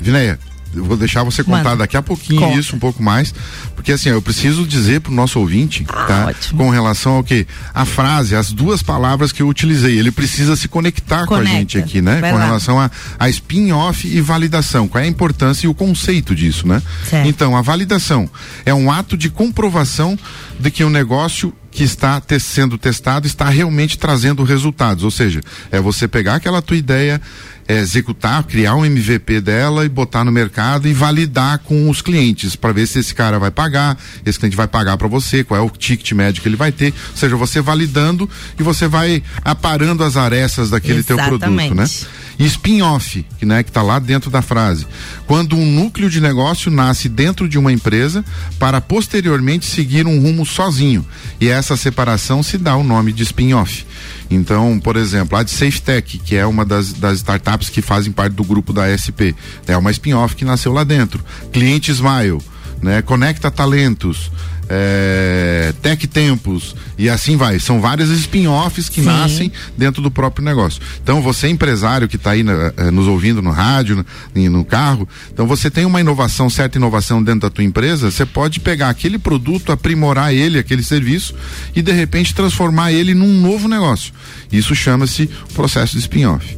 Vineia, 0.00 0.38
eu 0.74 0.84
vou 0.84 0.96
deixar 0.96 1.22
você 1.22 1.42
contar 1.42 1.64
Mano, 1.64 1.78
daqui 1.78 1.96
a 1.96 2.02
pouquinho 2.02 2.40
conta. 2.40 2.58
isso 2.58 2.76
um 2.76 2.78
pouco 2.78 3.02
mais, 3.02 3.34
porque 3.74 3.92
assim, 3.92 4.10
eu 4.10 4.20
preciso 4.20 4.66
dizer 4.66 5.00
pro 5.00 5.12
nosso 5.12 5.38
ouvinte, 5.40 5.84
tá? 5.84 6.26
Ótimo. 6.28 6.58
Com 6.58 6.70
relação 6.70 7.14
ao 7.14 7.24
que 7.24 7.46
a 7.74 7.84
frase, 7.84 8.34
as 8.34 8.52
duas 8.52 8.82
palavras 8.82 9.32
que 9.32 9.42
eu 9.42 9.48
utilizei, 9.48 9.98
ele 9.98 10.10
precisa 10.10 10.56
se 10.56 10.68
conectar 10.68 11.26
Conecta. 11.26 11.34
com 11.34 11.56
a 11.56 11.58
gente 11.58 11.78
aqui, 11.78 12.02
né? 12.02 12.20
Vai 12.20 12.32
com 12.32 12.38
lá. 12.38 12.44
relação 12.44 12.78
a, 12.78 12.90
a 13.18 13.28
spin-off 13.28 14.06
e 14.06 14.20
validação, 14.20 14.88
qual 14.88 15.02
é 15.02 15.06
a 15.06 15.08
importância 15.08 15.66
e 15.66 15.68
o 15.68 15.74
conceito 15.74 16.34
disso, 16.34 16.66
né? 16.66 16.82
Certo. 17.08 17.28
Então, 17.28 17.56
a 17.56 17.62
validação 17.62 18.28
é 18.64 18.74
um 18.74 18.90
ato 18.90 19.16
de 19.16 19.30
comprovação 19.30 20.18
de 20.58 20.70
que 20.70 20.84
o 20.84 20.90
negócio 20.90 21.52
que 21.78 21.84
está 21.84 22.20
te, 22.20 22.40
sendo 22.40 22.76
testado 22.76 23.28
está 23.28 23.48
realmente 23.48 23.96
trazendo 23.96 24.42
resultados. 24.42 25.04
Ou 25.04 25.12
seja, 25.12 25.40
é 25.70 25.80
você 25.80 26.08
pegar 26.08 26.34
aquela 26.34 26.60
tua 26.60 26.76
ideia, 26.76 27.22
é, 27.68 27.78
executar, 27.78 28.42
criar 28.42 28.74
um 28.74 28.84
MVP 28.84 29.40
dela 29.40 29.84
e 29.84 29.88
botar 29.88 30.24
no 30.24 30.32
mercado 30.32 30.88
e 30.88 30.92
validar 30.92 31.60
com 31.60 31.88
os 31.88 32.02
clientes 32.02 32.56
para 32.56 32.72
ver 32.72 32.88
se 32.88 32.98
esse 32.98 33.14
cara 33.14 33.38
vai 33.38 33.52
pagar, 33.52 33.96
esse 34.26 34.40
cliente 34.40 34.56
vai 34.56 34.66
pagar 34.66 34.96
para 34.96 35.06
você, 35.06 35.44
qual 35.44 35.60
é 35.60 35.62
o 35.62 35.70
ticket 35.70 36.10
médio 36.12 36.42
que 36.42 36.48
ele 36.48 36.56
vai 36.56 36.72
ter. 36.72 36.92
Ou 37.10 37.16
seja, 37.16 37.36
você 37.36 37.60
validando 37.60 38.28
e 38.58 38.62
você 38.64 38.88
vai 38.88 39.22
aparando 39.44 40.02
as 40.02 40.16
arestas 40.16 40.70
daquele 40.70 40.98
Exatamente. 40.98 41.28
teu 41.28 41.38
produto, 41.38 41.74
né? 41.74 41.86
E 42.38 42.46
spin-off, 42.46 43.26
que, 43.38 43.44
né, 43.44 43.64
que 43.64 43.70
está 43.70 43.82
lá 43.82 43.98
dentro 43.98 44.30
da 44.30 44.40
frase. 44.40 44.86
Quando 45.26 45.56
um 45.56 45.66
núcleo 45.66 46.08
de 46.08 46.20
negócio 46.20 46.70
nasce 46.70 47.08
dentro 47.08 47.48
de 47.48 47.58
uma 47.58 47.72
empresa 47.72 48.24
para 48.60 48.80
posteriormente 48.80 49.66
seguir 49.66 50.06
um 50.06 50.20
rumo 50.20 50.46
sozinho. 50.46 51.04
E 51.40 51.48
essa 51.48 51.67
separação 51.76 52.42
se 52.42 52.58
dá 52.58 52.76
o 52.76 52.84
nome 52.84 53.12
de 53.12 53.22
spin-off. 53.22 53.86
Então, 54.30 54.78
por 54.78 54.96
exemplo, 54.96 55.36
a 55.36 55.42
de 55.42 55.50
SafeTech, 55.50 56.18
que 56.18 56.36
é 56.36 56.46
uma 56.46 56.64
das, 56.64 56.92
das 56.92 57.18
startups 57.18 57.68
que 57.68 57.80
fazem 57.80 58.12
parte 58.12 58.34
do 58.34 58.44
grupo 58.44 58.72
da 58.72 58.86
SP, 58.92 59.34
é 59.66 59.76
uma 59.76 59.90
spin-off 59.90 60.36
que 60.36 60.44
nasceu 60.44 60.72
lá 60.72 60.84
dentro. 60.84 61.24
Cliente 61.52 61.90
Smile, 61.90 62.38
né? 62.82 63.02
Conecta 63.02 63.50
Talentos, 63.50 64.30
é, 64.68 65.72
Tech 65.80 66.06
Tempos 66.06 66.76
e 66.96 67.08
assim 67.08 67.36
vai. 67.36 67.58
São 67.58 67.80
várias 67.80 68.10
spin-offs 68.10 68.88
que 68.88 69.00
Sim. 69.00 69.06
nascem 69.06 69.52
dentro 69.76 70.02
do 70.02 70.10
próprio 70.10 70.44
negócio. 70.44 70.80
Então, 71.02 71.22
você 71.22 71.48
empresário 71.48 72.08
que 72.08 72.16
está 72.16 72.32
aí 72.32 72.42
na, 72.42 72.72
é, 72.76 72.90
nos 72.90 73.06
ouvindo 73.06 73.40
no 73.40 73.50
rádio, 73.50 74.04
no, 74.34 74.50
no, 74.50 74.64
carro, 74.64 75.08
então 75.32 75.46
você 75.46 75.70
tem 75.70 75.84
uma 75.84 76.00
inovação, 76.00 76.50
certa 76.50 76.78
inovação 76.78 77.22
dentro 77.22 77.40
da 77.40 77.50
tua 77.50 77.64
empresa, 77.64 78.10
você 78.10 78.26
pode 78.26 78.60
pegar 78.60 78.90
aquele 78.90 79.18
produto, 79.18 79.72
aprimorar 79.72 80.34
ele, 80.34 80.58
aquele 80.58 80.82
serviço 80.82 81.34
e 81.74 81.80
de 81.80 81.92
repente 81.92 82.34
transformar 82.34 82.92
ele 82.92 83.14
num 83.14 83.40
novo 83.40 83.68
negócio. 83.68 84.12
Isso 84.52 84.74
chama-se 84.74 85.30
processo 85.54 85.94
de 85.94 86.00
spin-off. 86.00 86.56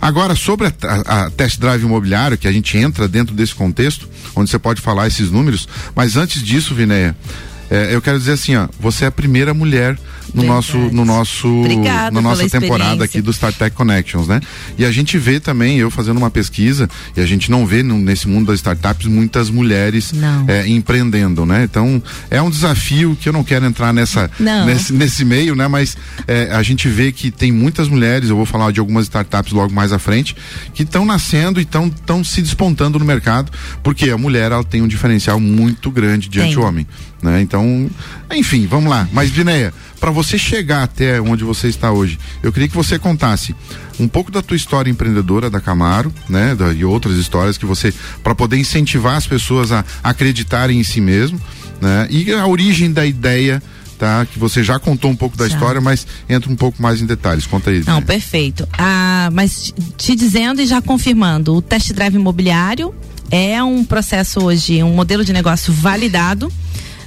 Agora, 0.00 0.34
sobre 0.34 0.66
a, 0.66 0.72
a, 0.82 1.26
a, 1.26 1.30
test 1.30 1.60
drive 1.60 1.82
imobiliário, 1.82 2.38
que 2.38 2.48
a 2.48 2.52
gente 2.52 2.76
entra 2.78 3.06
dentro 3.06 3.34
desse 3.34 3.54
contexto, 3.54 4.08
onde 4.34 4.50
você 4.50 4.58
pode 4.58 4.80
falar 4.80 5.06
esses 5.06 5.30
números, 5.30 5.68
mas 5.94 6.16
antes 6.16 6.42
disso, 6.42 6.74
Vinéia, 6.74 7.16
é, 7.70 7.94
eu 7.94 8.02
quero 8.02 8.18
dizer 8.18 8.32
assim, 8.32 8.56
ó, 8.56 8.68
você 8.78 9.04
é 9.04 9.08
a 9.08 9.12
primeira 9.12 9.54
mulher 9.54 9.96
no 10.34 10.42
nosso, 10.42 10.76
no 10.78 11.04
nosso, 11.04 11.48
Obrigada 11.48 12.10
na 12.10 12.20
nossa 12.20 12.48
temporada 12.48 13.04
aqui 13.04 13.20
do 13.20 13.30
StarTech 13.30 13.74
Connections, 13.74 14.28
né? 14.28 14.40
E 14.78 14.84
a 14.84 14.90
gente 14.92 15.18
vê 15.18 15.40
também, 15.40 15.78
eu 15.78 15.90
fazendo 15.90 16.16
uma 16.16 16.30
pesquisa, 16.30 16.88
e 17.16 17.20
a 17.20 17.26
gente 17.26 17.50
não 17.50 17.66
vê 17.66 17.82
no, 17.82 17.98
nesse 17.98 18.28
mundo 18.28 18.46
das 18.46 18.56
startups 18.56 19.06
muitas 19.06 19.50
mulheres 19.50 20.12
é, 20.46 20.68
empreendendo, 20.68 21.44
né? 21.44 21.64
Então 21.64 22.02
é 22.30 22.40
um 22.40 22.50
desafio 22.50 23.16
que 23.20 23.28
eu 23.28 23.32
não 23.32 23.44
quero 23.44 23.64
entrar 23.64 23.92
nessa 23.92 24.30
nesse, 24.38 24.92
nesse 24.92 25.24
meio, 25.24 25.54
né? 25.54 25.68
Mas 25.68 25.96
é, 26.26 26.50
a 26.52 26.62
gente 26.62 26.88
vê 26.88 27.12
que 27.12 27.30
tem 27.30 27.52
muitas 27.52 27.88
mulheres, 27.88 28.30
eu 28.30 28.36
vou 28.36 28.46
falar 28.46 28.72
de 28.72 28.80
algumas 28.80 29.04
startups 29.04 29.52
logo 29.52 29.72
mais 29.72 29.92
à 29.92 29.98
frente, 29.98 30.36
que 30.74 30.82
estão 30.82 31.04
nascendo 31.04 31.60
e 31.60 31.62
estão 31.62 32.24
se 32.24 32.42
despontando 32.42 32.98
no 32.98 33.04
mercado, 33.04 33.50
porque 33.82 34.10
a 34.10 34.18
mulher 34.18 34.52
ela 34.52 34.64
tem 34.64 34.82
um 34.82 34.88
diferencial 34.88 35.40
muito 35.40 35.90
grande 35.90 36.28
diante 36.28 36.54
do 36.54 36.62
homem. 36.62 36.86
Né? 37.22 37.42
Então, 37.42 37.90
enfim, 38.36 38.66
vamos 38.66 38.90
lá. 38.90 39.08
Mas, 39.12 39.32
Dineia, 39.32 39.72
para 39.98 40.10
você 40.10 40.38
chegar 40.38 40.82
até 40.82 41.20
onde 41.20 41.44
você 41.44 41.68
está 41.68 41.92
hoje, 41.92 42.18
eu 42.42 42.52
queria 42.52 42.68
que 42.68 42.74
você 42.74 42.98
contasse 42.98 43.54
um 43.98 44.08
pouco 44.08 44.30
da 44.30 44.40
tua 44.40 44.56
história 44.56 44.90
empreendedora 44.90 45.50
da 45.50 45.60
Camaro, 45.60 46.12
né? 46.28 46.54
Da, 46.54 46.72
e 46.72 46.84
outras 46.84 47.16
histórias 47.16 47.58
que 47.58 47.66
você, 47.66 47.92
para 48.22 48.34
poder 48.34 48.56
incentivar 48.56 49.16
as 49.16 49.26
pessoas 49.26 49.72
a 49.72 49.84
acreditarem 50.02 50.78
em 50.78 50.84
si 50.84 51.00
mesmo, 51.00 51.40
né? 51.80 52.06
E 52.10 52.32
a 52.32 52.46
origem 52.46 52.92
da 52.92 53.04
ideia 53.04 53.62
tá? 53.98 54.24
Que 54.24 54.38
você 54.38 54.64
já 54.64 54.78
contou 54.78 55.10
um 55.10 55.14
pouco 55.14 55.36
da 55.36 55.46
já. 55.46 55.54
história, 55.54 55.78
mas 55.78 56.06
entra 56.26 56.50
um 56.50 56.56
pouco 56.56 56.80
mais 56.80 57.02
em 57.02 57.06
detalhes. 57.06 57.46
Conta 57.46 57.68
aí. 57.68 57.84
Não, 57.86 58.00
né? 58.00 58.06
perfeito. 58.06 58.66
Ah, 58.78 59.28
mas 59.30 59.74
te 59.98 60.16
dizendo 60.16 60.62
e 60.62 60.66
já 60.66 60.80
confirmando, 60.80 61.54
o 61.54 61.60
test 61.60 61.92
drive 61.92 62.14
imobiliário 62.14 62.94
é 63.30 63.62
um 63.62 63.84
processo 63.84 64.42
hoje, 64.42 64.82
um 64.82 64.94
modelo 64.94 65.22
de 65.22 65.34
negócio 65.34 65.70
validado 65.70 66.50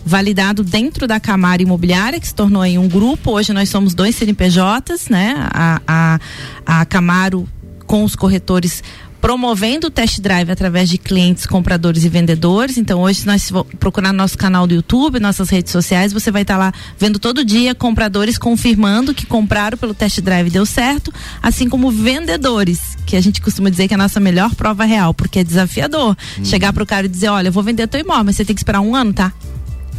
validado 0.05 0.63
dentro 0.63 1.07
da 1.07 1.19
Camara 1.19 1.61
Imobiliária, 1.61 2.19
que 2.19 2.27
se 2.27 2.35
tornou 2.35 2.61
aí 2.61 2.77
um 2.77 2.87
grupo. 2.87 3.31
Hoje 3.31 3.53
nós 3.53 3.69
somos 3.69 3.93
dois 3.93 4.15
CNPJs, 4.15 5.09
né? 5.09 5.35
A, 5.51 5.81
a, 5.87 6.19
a 6.65 6.85
Camaro 6.85 7.47
com 7.85 8.03
os 8.03 8.15
corretores 8.15 8.83
promovendo 9.23 9.87
o 9.87 9.89
test 9.89 10.19
drive 10.19 10.51
através 10.51 10.89
de 10.89 10.97
clientes, 10.97 11.45
compradores 11.45 12.03
e 12.03 12.09
vendedores. 12.09 12.77
Então 12.77 12.99
hoje 12.99 13.25
nós 13.25 13.49
procurar 13.79 14.11
nosso 14.11 14.37
canal 14.37 14.67
do 14.67 14.73
YouTube, 14.73 15.17
nossas 15.17 15.49
redes 15.49 15.71
sociais, 15.71 16.11
você 16.11 16.29
vai 16.29 16.41
estar 16.41 16.57
lá 16.57 16.73
vendo 16.99 17.17
todo 17.17 17.45
dia 17.45 17.73
compradores 17.73 18.37
confirmando 18.37 19.13
que 19.13 19.25
compraram 19.25 19.77
pelo 19.77 19.93
test 19.93 20.19
drive 20.19 20.49
deu 20.49 20.65
certo, 20.65 21.09
assim 21.41 21.69
como 21.69 21.89
vendedores, 21.89 22.97
que 23.05 23.15
a 23.15 23.21
gente 23.21 23.39
costuma 23.39 23.69
dizer 23.69 23.87
que 23.87 23.93
é 23.93 23.95
a 23.95 23.97
nossa 23.97 24.19
melhor 24.19 24.53
prova 24.55 24.83
real, 24.83 25.13
porque 25.13 25.39
é 25.39 25.43
desafiador 25.45 26.17
hum. 26.37 26.43
chegar 26.43 26.73
pro 26.73 26.85
cara 26.85 27.05
e 27.05 27.09
dizer, 27.09 27.29
olha, 27.29 27.47
eu 27.47 27.53
vou 27.53 27.63
vender 27.63 27.87
teu 27.87 28.01
imóvel, 28.01 28.25
mas 28.25 28.35
você 28.35 28.43
tem 28.43 28.53
que 28.53 28.59
esperar 28.59 28.81
um 28.81 28.93
ano, 28.93 29.13
tá? 29.13 29.31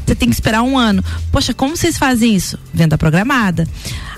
Você 0.06 0.14
tem 0.14 0.28
que 0.28 0.34
esperar 0.34 0.62
um 0.62 0.78
ano. 0.78 1.02
Poxa, 1.32 1.54
como 1.54 1.76
vocês 1.76 1.96
fazem 1.96 2.34
isso? 2.34 2.58
Venda 2.72 2.98
programada. 2.98 3.66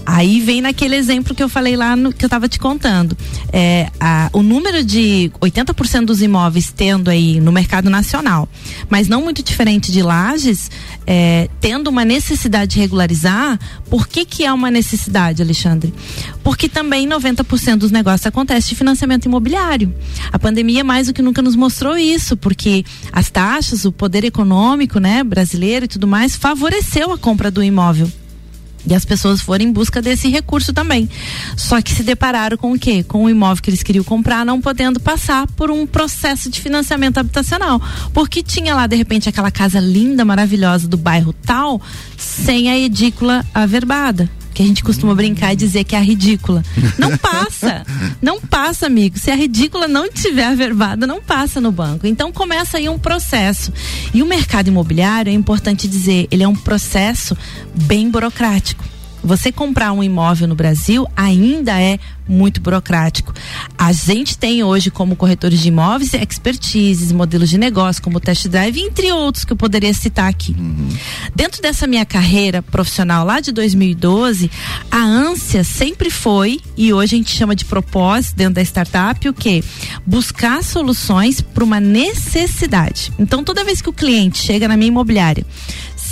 Aí 0.07 0.40
vem 0.40 0.61
naquele 0.61 0.95
exemplo 0.95 1.35
que 1.35 1.43
eu 1.43 1.49
falei 1.49 1.76
lá 1.76 1.97
no 1.97 2.12
que 2.12 2.25
eu 2.25 2.28
estava 2.28 2.49
te 2.49 2.61
contando. 2.61 3.19
É, 3.52 3.90
a, 3.99 4.31
o 4.33 4.40
número 4.40 4.85
de 4.85 5.33
80% 5.40 6.05
dos 6.05 6.23
imóveis 6.23 6.73
tendo 6.75 7.11
aí 7.11 7.40
no 7.40 7.50
mercado 7.50 7.90
nacional, 7.90 8.49
mas 8.88 9.09
não 9.09 9.21
muito 9.21 9.43
diferente 9.43 9.90
de 9.90 10.02
lajes, 10.02 10.71
é, 11.06 11.48
tendo 11.60 11.88
uma 11.88 12.04
necessidade 12.04 12.72
de 12.72 12.80
regularizar, 12.80 13.58
por 13.88 14.08
que 14.08 14.25
que 14.25 14.44
é 14.44 14.52
uma 14.52 14.70
necessidade, 14.70 15.40
Alexandre? 15.40 15.94
Porque 16.42 16.68
também 16.68 17.08
90% 17.08 17.76
dos 17.76 17.90
negócios 17.90 18.26
acontece 18.26 18.70
de 18.70 18.75
financiamento 18.75 19.26
imobiliário. 19.26 19.94
A 20.32 20.38
pandemia 20.38 20.82
mais 20.82 21.06
do 21.06 21.12
que 21.12 21.22
nunca 21.22 21.40
nos 21.40 21.54
mostrou 21.54 21.96
isso, 21.96 22.36
porque 22.36 22.84
as 23.12 23.30
taxas, 23.30 23.84
o 23.84 23.92
poder 23.92 24.25
econômico, 24.25 24.98
né, 24.98 25.22
brasileiro 25.22 25.84
e 25.84 25.88
tudo 25.88 26.06
mais 26.06 26.34
favoreceu 26.34 27.12
a 27.12 27.18
compra 27.18 27.50
do 27.50 27.62
imóvel. 27.62 28.10
E 28.87 28.95
as 28.95 29.05
pessoas 29.05 29.40
foram 29.40 29.64
em 29.64 29.73
busca 29.73 30.00
desse 30.00 30.28
recurso 30.28 30.73
também. 30.73 31.09
Só 31.57 31.81
que 31.83 31.93
se 31.93 32.02
depararam 32.02 32.57
com 32.57 32.73
o 32.73 32.78
quê? 32.78 33.02
Com 33.02 33.25
o 33.25 33.31
imóvel 33.31 33.62
que 33.62 33.71
eles 33.71 33.83
queriam 33.83 34.05
comprar, 34.05 34.45
não 34.45 34.61
podendo 34.61 35.00
passar 35.00 35.47
por 35.49 35.71
um 35.71 35.87
processo 35.87 36.49
de 36.49 36.61
financiamento 36.61 37.19
habitacional. 37.19 37.81
Porque 38.12 38.43
tinha 38.43 38.75
lá, 38.75 38.87
de 38.87 38.97
repente, 38.97 39.28
aquela 39.28 39.50
casa 39.50 39.81
linda, 39.81 40.25
maravilhosa 40.25 40.87
do 40.87 40.97
bairro 40.97 41.33
tal, 41.33 41.81
sem 42.16 42.71
a 42.71 42.78
edícula 42.78 43.45
averbada 43.52 44.31
que 44.56 44.62
a 44.62 44.66
gente 44.66 44.82
costuma 44.82 45.14
brincar 45.14 45.52
e 45.52 45.56
dizer 45.56 45.84
que 45.84 45.94
é 45.94 45.98
a 45.98 46.02
ridícula. 46.02 46.64
Não 46.98 47.14
passa. 47.18 47.84
Não 48.22 48.40
passa, 48.40 48.86
amigo. 48.86 49.18
Se 49.18 49.30
a 49.30 49.34
ridícula 49.34 49.86
não 49.86 50.10
tiver 50.10 50.46
averbada, 50.46 51.06
não 51.06 51.20
passa 51.20 51.60
no 51.60 51.70
banco. 51.70 52.06
Então 52.06 52.32
começa 52.32 52.78
aí 52.78 52.88
um 52.88 52.98
processo. 52.98 53.70
E 54.14 54.22
o 54.22 54.26
mercado 54.26 54.68
imobiliário, 54.68 55.28
é 55.28 55.34
importante 55.34 55.86
dizer, 55.86 56.26
ele 56.30 56.42
é 56.42 56.48
um 56.48 56.56
processo 56.56 57.36
bem 57.75 58.08
burocrático. 58.08 58.82
Você 59.26 59.50
comprar 59.50 59.90
um 59.90 60.04
imóvel 60.04 60.47
no 60.47 60.54
Brasil 60.54 61.04
ainda 61.16 61.80
é 61.80 61.99
muito 62.28 62.61
burocrático. 62.61 63.35
A 63.76 63.90
gente 63.90 64.38
tem 64.38 64.62
hoje, 64.62 64.88
como 64.88 65.16
corretores 65.16 65.59
de 65.59 65.68
imóveis, 65.68 66.14
expertises, 66.14 67.11
modelos 67.11 67.50
de 67.50 67.59
negócio, 67.59 68.00
como 68.02 68.21
test 68.21 68.47
drive, 68.47 68.80
entre 68.80 69.11
outros 69.11 69.45
que 69.45 69.52
eu 69.52 69.56
poderia 69.56 69.92
citar 69.92 70.28
aqui. 70.28 70.54
Uhum. 70.56 70.88
Dentro 71.35 71.61
dessa 71.61 71.88
minha 71.88 72.06
carreira 72.06 72.62
profissional 72.62 73.26
lá 73.26 73.40
de 73.40 73.50
2012, 73.50 74.49
a 74.92 75.02
ânsia 75.02 75.64
sempre 75.64 76.09
foi, 76.09 76.61
e 76.76 76.92
hoje 76.92 77.16
a 77.16 77.18
gente 77.18 77.35
chama 77.35 77.56
de 77.56 77.64
propósito 77.64 78.37
dentro 78.37 78.54
da 78.54 78.62
startup, 78.62 79.28
o 79.28 79.35
que? 79.35 79.64
Buscar 80.06 80.62
soluções 80.62 81.40
para 81.40 81.64
uma 81.64 81.80
necessidade. 81.80 83.12
Então, 83.18 83.42
toda 83.42 83.64
vez 83.64 83.83
que 83.83 83.88
o 83.88 83.92
cliente 83.92 84.38
chega 84.38 84.68
na 84.68 84.76
minha 84.76 84.88
imobiliária, 84.88 85.45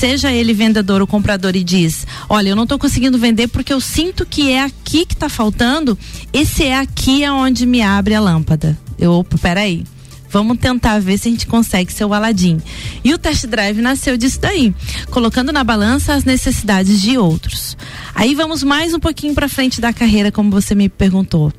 seja 0.04 0.30
ele 0.30 0.52
vendedor 0.52 1.00
ou 1.00 1.06
comprador 1.06 1.56
e 1.56 1.64
diz: 1.64 2.06
Olha, 2.28 2.50
eu 2.50 2.56
não 2.56 2.64
estou 2.64 2.78
conseguindo 2.78 3.16
vender 3.16 3.48
porque 3.48 3.72
eu 3.72 3.80
sinto 3.80 4.26
que 4.26 4.50
é 4.50 4.62
aqui 4.62 5.06
que 5.06 5.14
está 5.14 5.30
faltando, 5.30 5.98
esse 6.30 6.62
é 6.62 6.78
aqui 6.78 7.24
aonde 7.24 7.64
me 7.64 7.80
abre 7.80 8.14
a 8.14 8.20
lâmpada. 8.20 8.78
Eu, 8.98 9.12
opa, 9.12 9.38
peraí. 9.38 9.82
Vamos 10.28 10.58
tentar 10.58 10.98
ver 10.98 11.16
se 11.16 11.28
a 11.28 11.30
gente 11.30 11.46
consegue 11.46 11.90
ser 11.90 12.04
o 12.04 12.12
Aladim. 12.12 12.60
E 13.02 13.14
o 13.14 13.18
test 13.18 13.46
drive 13.46 13.80
nasceu 13.80 14.16
disso 14.18 14.40
daí, 14.40 14.74
colocando 15.10 15.52
na 15.52 15.64
balança 15.64 16.12
as 16.12 16.24
necessidades 16.24 17.00
de 17.00 17.16
outros. 17.16 17.74
Aí 18.14 18.34
vamos 18.34 18.62
mais 18.62 18.92
um 18.92 19.00
pouquinho 19.00 19.32
para 19.32 19.48
frente 19.48 19.80
da 19.80 19.92
carreira, 19.92 20.30
como 20.30 20.50
você 20.50 20.74
me 20.74 20.90
perguntou. 20.90 21.50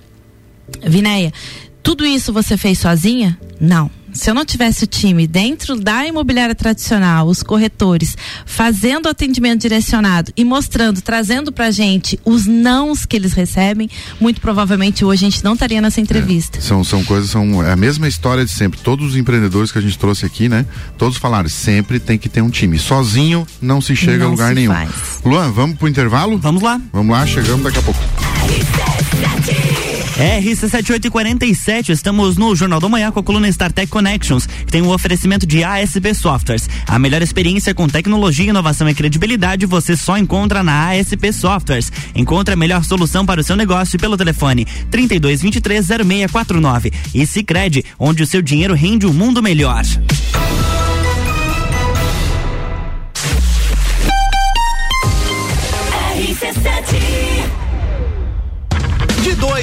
Vinéia, 0.85 1.33
tudo 1.81 2.05
isso 2.05 2.31
você 2.31 2.57
fez 2.57 2.77
sozinha? 2.77 3.39
Não 3.59 3.89
se 4.15 4.29
eu 4.29 4.33
não 4.33 4.45
tivesse 4.45 4.85
o 4.85 4.87
time 4.87 5.27
dentro 5.27 5.75
da 5.75 6.07
imobiliária 6.07 6.55
tradicional, 6.55 7.27
os 7.27 7.43
corretores, 7.43 8.17
fazendo 8.45 9.09
atendimento 9.09 9.61
direcionado 9.61 10.31
e 10.35 10.45
mostrando, 10.45 11.01
trazendo 11.01 11.51
pra 11.51 11.69
gente 11.69 12.17
os 12.23 12.45
nãos 12.45 13.05
que 13.05 13.15
eles 13.15 13.33
recebem, 13.33 13.89
muito 14.19 14.39
provavelmente 14.39 15.03
hoje 15.03 15.25
a 15.25 15.29
gente 15.29 15.43
não 15.43 15.53
estaria 15.53 15.81
nessa 15.81 15.99
entrevista. 15.99 16.57
É, 16.57 16.61
são, 16.61 16.83
são 16.83 17.03
coisas, 17.03 17.29
são 17.29 17.61
é 17.61 17.73
a 17.73 17.75
mesma 17.75 18.07
história 18.07 18.45
de 18.45 18.51
sempre. 18.51 18.79
Todos 18.79 19.09
os 19.09 19.15
empreendedores 19.17 19.71
que 19.71 19.77
a 19.77 19.81
gente 19.81 19.97
trouxe 19.97 20.25
aqui, 20.25 20.47
né? 20.47 20.65
Todos 20.97 21.17
falaram, 21.17 21.49
sempre 21.49 21.99
tem 21.99 22.17
que 22.17 22.29
ter 22.29 22.41
um 22.41 22.49
time. 22.49 22.79
Sozinho 22.79 23.45
não 23.61 23.81
se 23.81 23.95
chega 23.95 24.19
não 24.19 24.27
a 24.27 24.29
lugar 24.31 24.55
nenhum. 24.55 24.71
Faz. 24.71 25.19
Luan, 25.25 25.51
vamos 25.51 25.77
pro 25.77 25.89
intervalo? 25.89 26.37
Vamos 26.37 26.63
lá. 26.63 26.79
Vamos 26.93 27.11
lá, 27.11 27.27
chegamos 27.27 27.63
daqui 27.63 27.79
a 27.79 27.81
pouco. 27.81 27.99
RC7847, 30.15 31.89
estamos 31.89 32.37
no 32.37 32.55
Jornal 32.55 32.79
da 32.79 32.87
Manhã 32.87 33.11
com 33.11 33.19
a 33.19 33.23
coluna 33.23 33.49
StarTech 33.49 33.91
Connections, 33.91 34.45
que 34.45 34.71
tem 34.71 34.81
o 34.81 34.85
um 34.85 34.93
oferecimento 34.93 35.45
de 35.45 35.61
ASP 35.61 36.13
Softwares. 36.13 36.69
A 36.87 36.97
melhor 36.97 37.21
experiência 37.21 37.73
com 37.73 37.85
tecnologia, 37.87 38.49
inovação 38.49 38.87
e 38.87 38.93
credibilidade 38.93 39.65
você 39.65 39.97
só 39.97 40.17
encontra 40.17 40.63
na 40.63 40.91
ASP 40.91 41.33
Softwares. 41.33 41.91
Encontre 42.15 42.53
a 42.53 42.57
melhor 42.57 42.85
solução 42.85 43.25
para 43.25 43.41
o 43.41 43.43
seu 43.43 43.57
negócio 43.57 43.99
pelo 43.99 44.15
telefone 44.15 44.65
32230649 44.89 46.93
e 47.13 47.25
Sicredi, 47.25 47.83
onde 47.99 48.23
o 48.23 48.27
seu 48.27 48.41
dinheiro 48.41 48.73
rende 48.73 49.05
um 49.05 49.13
mundo 49.13 49.43
melhor. 49.43 49.83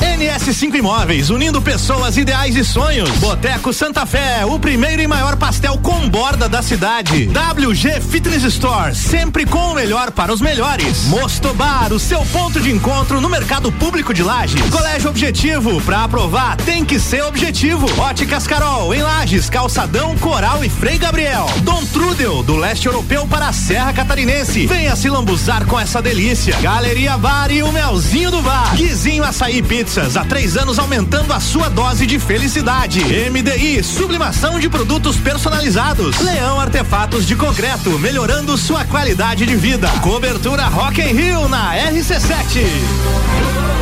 NS5 0.00 0.74
Imóveis, 0.74 1.30
unindo 1.30 1.60
pessoas, 1.62 2.16
ideais 2.16 2.56
e 2.56 2.64
sonhos. 2.64 3.10
Boteco 3.18 3.72
Santa 3.72 4.04
Fé, 4.06 4.44
o 4.44 4.58
primeiro 4.58 5.02
e 5.02 5.06
maior 5.06 5.36
pastel 5.36 5.78
com 5.78 6.08
borda 6.08 6.48
da 6.48 6.62
cidade. 6.62 7.28
WG 7.28 8.00
Fitness 8.00 8.42
Store, 8.44 8.94
sempre 8.94 9.46
com 9.46 9.72
o 9.72 9.74
melhor 9.74 10.10
para 10.10 10.32
os 10.32 10.40
melhores. 10.40 11.04
Mosto 11.04 11.52
Bar, 11.54 11.92
o 11.92 11.98
seu 11.98 12.24
ponto 12.26 12.60
de 12.60 12.70
encontro 12.70 13.20
no 13.20 13.28
mercado 13.28 13.72
público 13.72 14.12
de 14.12 14.22
Lages. 14.22 14.70
Colégio 14.70 15.10
Objetivo, 15.10 15.80
para 15.82 16.04
aprovar 16.04 16.56
tem 16.58 16.84
que 16.84 16.98
ser 17.00 17.22
objetivo. 17.24 17.86
Óticas 18.00 18.46
Carol, 18.46 18.94
em 18.94 19.02
Lages, 19.02 19.48
Calçadão, 19.48 20.16
Coral 20.18 20.64
e 20.64 20.68
Frei 20.68 20.98
Gabriel. 20.98 21.46
Dom 21.62 21.84
Do 22.16 22.56
leste 22.56 22.86
europeu 22.86 23.26
para 23.26 23.48
a 23.48 23.52
Serra 23.52 23.92
Catarinense. 23.92 24.66
Venha 24.66 24.96
se 24.96 25.10
lambuzar 25.10 25.66
com 25.66 25.78
essa 25.78 26.00
delícia. 26.00 26.56
Galeria 26.62 27.18
Bar 27.18 27.52
e 27.52 27.62
o 27.62 27.70
Melzinho 27.70 28.30
do 28.30 28.40
Bar. 28.40 28.74
Guizinho 28.74 29.22
Açaí 29.22 29.62
Pizzas, 29.62 30.16
há 30.16 30.24
três 30.24 30.56
anos 30.56 30.78
aumentando 30.78 31.34
a 31.34 31.40
sua 31.40 31.68
dose 31.68 32.06
de 32.06 32.18
felicidade. 32.18 33.04
MDI, 33.30 33.82
sublimação 33.82 34.58
de 34.58 34.66
produtos 34.66 35.18
personalizados. 35.18 36.18
Leão 36.20 36.58
Artefatos 36.58 37.26
de 37.26 37.36
Concreto, 37.36 37.98
melhorando 37.98 38.56
sua 38.56 38.82
qualidade 38.86 39.44
de 39.44 39.54
vida. 39.54 39.86
Cobertura 40.00 40.64
Rock 40.68 41.02
in 41.02 41.12
Rio 41.12 41.48
na 41.50 41.74
RC7. 41.74 43.75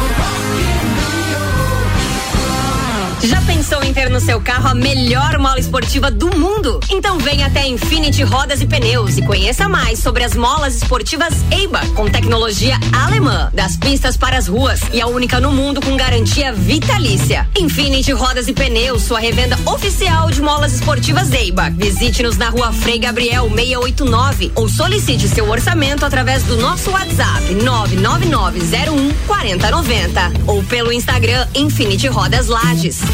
Já 3.25 3.40
pensou 3.40 3.83
em 3.83 3.90
ter 3.95 4.11
no 4.11 4.21
seu 4.21 4.38
carro 4.38 4.69
a 4.69 4.75
melhor 4.75 5.38
mola 5.38 5.59
esportiva 5.59 6.11
do 6.11 6.37
mundo? 6.37 6.78
Então 6.90 7.16
venha 7.16 7.47
até 7.47 7.66
Infinity 7.66 8.23
Rodas 8.23 8.61
e 8.61 8.66
Pneus 8.66 9.16
e 9.16 9.23
conheça 9.23 9.66
mais 9.66 9.99
sobre 9.99 10.23
as 10.23 10.37
molas 10.37 10.76
esportivas 10.76 11.33
EIBA, 11.50 11.81
com 11.95 12.07
tecnologia 12.07 12.78
alemã, 12.93 13.50
das 13.54 13.78
pistas 13.78 14.14
para 14.14 14.37
as 14.37 14.47
ruas 14.47 14.83
e 14.93 15.00
a 15.00 15.07
única 15.07 15.40
no 15.40 15.50
mundo 15.52 15.81
com 15.81 15.97
garantia 15.97 16.52
vitalícia. 16.52 17.49
Infinity 17.59 18.12
Rodas 18.12 18.47
e 18.47 18.52
Pneus, 18.52 19.04
sua 19.04 19.21
revenda 19.21 19.59
oficial 19.64 20.31
de 20.31 20.43
molas 20.43 20.75
esportivas 20.75 21.33
EIBA. 21.33 21.71
Visite-nos 21.71 22.37
na 22.37 22.50
rua 22.50 22.75
Frei 22.75 22.99
Gabriel 22.99 23.49
689 23.49 24.52
ou 24.54 24.69
solicite 24.69 25.28
seu 25.28 25.49
orçamento 25.49 26.04
através 26.04 26.43
do 26.43 26.59
nosso 26.59 26.90
WhatsApp 26.90 27.54
99901 27.54 29.14
4090 29.26 30.33
ou 30.47 30.62
pelo 30.64 30.93
Instagram 30.93 31.47
Infinity 31.54 32.07
Rodas 32.07 32.49
Lages. 32.49 33.13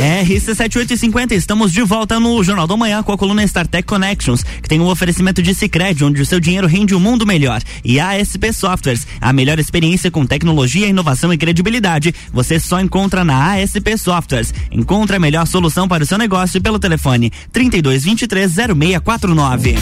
RC7850, 0.00 1.32
estamos 1.32 1.70
de 1.70 1.82
volta 1.82 2.18
no 2.18 2.42
Jornal 2.42 2.66
do 2.66 2.74
Manhã 2.74 3.02
com 3.02 3.12
a 3.12 3.18
coluna 3.18 3.44
StarTech 3.44 3.86
Connections, 3.86 4.42
que 4.42 4.66
tem 4.66 4.80
um 4.80 4.86
oferecimento 4.86 5.42
de 5.42 5.54
Cicred, 5.54 6.02
onde 6.02 6.22
o 6.22 6.26
seu 6.26 6.40
dinheiro 6.40 6.66
rende 6.66 6.94
um 6.94 6.98
mundo 6.98 7.26
melhor. 7.26 7.60
E 7.84 8.00
ASP 8.00 8.50
Softwares, 8.50 9.06
a 9.20 9.30
melhor 9.30 9.58
experiência 9.58 10.10
com 10.10 10.24
tecnologia, 10.24 10.88
inovação 10.88 11.30
e 11.34 11.36
credibilidade, 11.36 12.14
você 12.32 12.58
só 12.58 12.80
encontra 12.80 13.26
na 13.26 13.52
ASP 13.52 13.98
Softwares. 13.98 14.54
Encontre 14.72 15.16
a 15.16 15.20
melhor 15.20 15.46
solução 15.46 15.86
para 15.86 16.02
o 16.02 16.06
seu 16.06 16.16
negócio 16.16 16.62
pelo 16.62 16.78
telefone 16.78 17.30
3223 17.52 18.52
0649. 18.74 19.74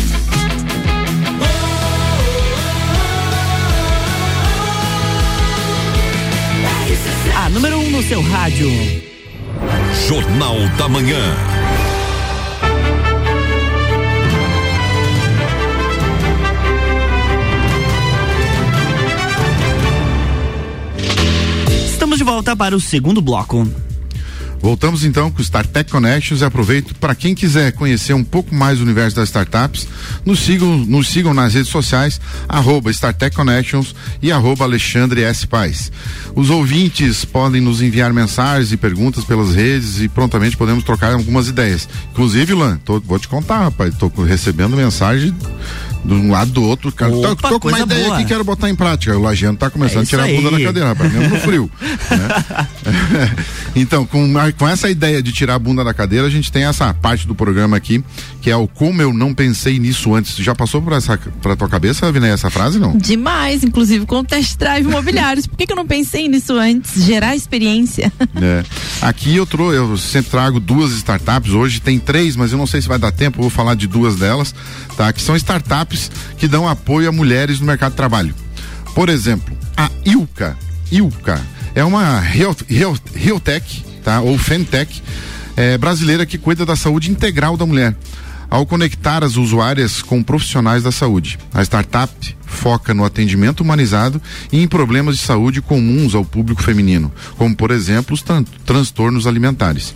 A 7.37 7.49
número 7.51 7.79
1 7.79 7.87
um 7.87 7.91
no 7.91 8.03
seu 8.03 8.21
rádio. 8.21 9.08
Jornal 9.95 10.57
da 10.77 10.89
Manhã. 10.89 11.19
Estamos 21.87 22.19
de 22.19 22.25
volta 22.25 22.57
para 22.57 22.75
o 22.75 22.81
segundo 22.81 23.21
bloco. 23.21 23.67
Voltamos 24.61 25.05
então 25.05 25.31
com 25.31 25.39
o 25.39 25.43
StarTech 25.43 25.91
Connections 25.91 26.41
e 26.41 26.45
aproveito 26.45 26.95
para 26.95 27.15
quem 27.15 27.35
quiser 27.35 27.73
conhecer 27.73 28.13
um 28.13 28.25
pouco 28.25 28.55
mais 28.55 28.79
do 28.79 28.85
universo 28.85 29.17
das 29.17 29.29
startups, 29.29 29.87
nos 30.25 30.41
sigam, 30.41 30.79
nos 30.79 31.09
sigam 31.09 31.33
nas 31.33 31.55
redes 31.55 31.71
sociais, 31.71 32.21
arroba 32.49 32.91
Connections 33.35 33.95
e 34.21 34.33
arroba 34.33 34.65
Alexandre 34.65 35.23
S. 35.23 35.47
Paz. 35.47 35.93
Os 36.35 36.51
ouvintes 36.51 37.25
podem 37.25 37.61
nos 37.61 37.81
enviar 37.81 38.13
mensagens 38.13 38.73
e 38.73 38.77
perguntas 38.77 39.25
pelas 39.25 39.55
redes 39.55 40.01
e 40.01 40.09
prontamente 40.09 40.57
podemos 40.57 40.85
trocar 40.85 41.13
algumas 41.13 41.49
ideias. 41.49 41.89
Inclusive, 42.11 42.55
Lan, 42.55 42.79
tô, 42.85 43.01
vou 43.01 43.19
te 43.19 43.29
contar, 43.29 43.61
rapaz, 43.65 43.95
recebendo 44.27 44.77
mensagem 44.77 45.35
de 46.05 46.15
um 46.15 46.31
lado 46.31 46.51
do 46.51 46.63
outro. 46.63 46.93
Cara, 46.93 47.15
Opa, 47.15 47.37
tô, 47.37 47.49
tô 47.49 47.61
com 47.61 47.69
uma 47.69 47.81
ideia 47.81 48.05
boa. 48.05 48.17
aqui, 48.17 48.27
quero 48.27 48.45
botar 48.45 48.69
em 48.69 48.75
prática. 48.75 49.17
O 49.17 49.23
Lagiano 49.23 49.59
tá 49.59 49.71
começando 49.71 50.01
é 50.01 50.03
a 50.03 50.07
tirar 50.07 50.23
aí. 50.25 50.37
a 50.37 50.41
bunda 50.41 50.57
da 50.57 50.65
cadeira, 50.65 50.89
rapaz, 50.89 51.13
mesmo 51.13 51.29
no 51.29 51.41
frio. 51.41 51.71
né? 52.11 53.37
então, 53.77 54.07
com, 54.07 54.33
com 54.57 54.69
essa 54.69 54.89
ideia 54.91 55.23
de 55.23 55.33
tirar 55.33 55.55
a 55.55 55.59
bunda 55.59 55.85
da 55.85 55.93
cadeira, 55.93 56.27
a 56.27 56.31
gente 56.31 56.51
tem 56.51 56.65
essa 56.65 56.93
parte 56.95 57.27
do 57.27 57.35
programa 57.35 57.77
aqui, 57.77 58.03
que 58.41 58.51
é 58.51 58.57
o 58.57 58.67
como 58.67 59.03
eu 59.03 59.13
não 59.13 59.35
pensei 59.35 59.79
nisso 59.79 60.15
antes. 60.15 60.37
Já 60.37 60.55
passou 60.55 60.81
por 60.81 60.93
essa 60.93 61.19
pra 61.43 61.57
tua 61.57 61.69
cabeça, 61.69 62.11
Vinay, 62.11 62.31
essa 62.31 62.51
frase, 62.51 62.79
não? 62.79 62.97
Demais, 62.97 63.65
inclusive 63.65 64.07
com 64.07 64.25
test 64.25 64.57
drive 64.59 64.87
imobiliários. 64.87 65.47
Por 65.47 65.57
que, 65.57 65.67
que 65.67 65.73
eu 65.73 65.77
não 65.77 65.87
pensei 65.87 66.29
nisso 66.29 66.55
antes? 66.55 67.03
Gerar 67.05 67.37
experiência. 67.37 68.13
É. 68.41 68.63
Aqui 69.03 69.35
eu, 69.35 69.45
trou 69.45 69.75
eu 69.75 69.97
sempre 69.97 70.31
trago 70.31 70.61
duas 70.61 70.93
startups, 70.93 71.53
hoje 71.53 71.81
tem 71.81 71.99
três, 71.99 72.37
mas 72.37 72.53
eu 72.53 72.59
não 72.59 72.69
sei 72.69 72.81
se 72.81 72.87
vai 72.87 72.99
dar 72.99 73.11
tempo, 73.11 73.39
eu 73.39 73.43
vou 73.43 73.51
falar 73.51 73.75
de 73.75 73.89
duas 73.89 74.15
delas, 74.15 74.55
tá? 74.97 75.13
Que 75.13 75.21
são 75.21 75.35
startups 75.35 75.88
que 76.37 76.49
dão 76.49 76.69
apoio 76.69 77.09
a 77.09 77.13
mulheres 77.13 77.61
no 77.61 77.67
mercado 77.67 77.93
de 77.93 77.97
trabalho. 77.97 78.35
Por 78.95 79.09
exemplo, 79.09 79.57
a 79.77 79.91
Ilka, 80.05 80.57
Ilka 80.91 81.41
é 81.75 81.85
uma 81.85 82.19
Realtech, 82.21 83.85
tá? 84.03 84.21
Ou 84.21 84.37
Fentech 84.39 85.03
é, 85.57 85.77
brasileira 85.77 86.25
que 86.25 86.39
cuida 86.39 86.65
da 86.65 86.77
saúde 86.77 87.11
integral 87.11 87.57
da 87.57 87.67
mulher. 87.67 87.95
Ao 88.51 88.65
conectar 88.65 89.23
as 89.23 89.37
usuárias 89.37 90.01
com 90.01 90.23
profissionais 90.23 90.83
da 90.83 90.91
saúde, 90.91 91.39
a 91.53 91.63
startup 91.63 92.13
foca 92.47 92.95
no 92.95 93.05
atendimento 93.05 93.61
humanizado 93.61 94.23
e 94.51 94.63
em 94.63 94.67
problemas 94.67 95.17
de 95.17 95.23
saúde 95.23 95.61
comuns 95.61 96.15
ao 96.15 96.25
público 96.25 96.63
feminino, 96.63 97.13
como 97.37 97.55
por 97.55 97.71
exemplo 97.71 98.15
os 98.15 98.23
tran 98.23 98.45
transtornos 98.65 99.27
alimentares. 99.27 99.93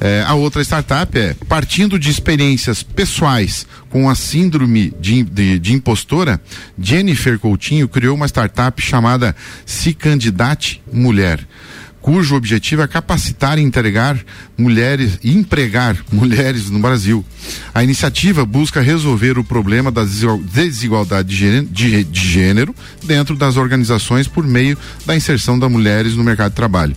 É, 0.00 0.24
a 0.26 0.34
outra 0.34 0.62
startup 0.62 1.16
é 1.18 1.34
partindo 1.48 1.98
de 1.98 2.10
experiências 2.10 2.82
pessoais 2.82 3.66
com 3.88 4.10
a 4.10 4.14
síndrome 4.14 4.92
de, 5.00 5.22
de, 5.22 5.58
de, 5.58 5.72
impostora, 5.72 6.40
Jennifer 6.78 7.38
Coutinho 7.38 7.88
criou 7.88 8.16
uma 8.16 8.26
startup 8.26 8.80
chamada 8.82 9.34
Se 9.64 9.94
Candidate 9.94 10.82
Mulher 10.92 11.46
cujo 12.04 12.36
objetivo 12.36 12.82
é 12.82 12.86
capacitar 12.86 13.58
e 13.58 13.62
entregar 13.62 14.22
mulheres 14.58 15.18
e 15.24 15.34
empregar 15.34 15.96
mulheres 16.12 16.68
no 16.68 16.78
Brasil. 16.78 17.24
A 17.72 17.82
iniciativa 17.82 18.44
busca 18.44 18.82
resolver 18.82 19.38
o 19.38 19.42
problema 19.42 19.90
da 19.90 20.04
desigualdade 20.04 21.30
de 21.30 21.34
gênero, 21.34 21.66
de, 21.70 22.04
de 22.04 22.28
gênero 22.28 22.74
dentro 23.02 23.34
das 23.34 23.56
organizações 23.56 24.28
por 24.28 24.46
meio 24.46 24.76
da 25.06 25.16
inserção 25.16 25.58
das 25.58 25.72
mulheres 25.72 26.14
no 26.14 26.22
mercado 26.22 26.50
de 26.50 26.56
trabalho. 26.56 26.94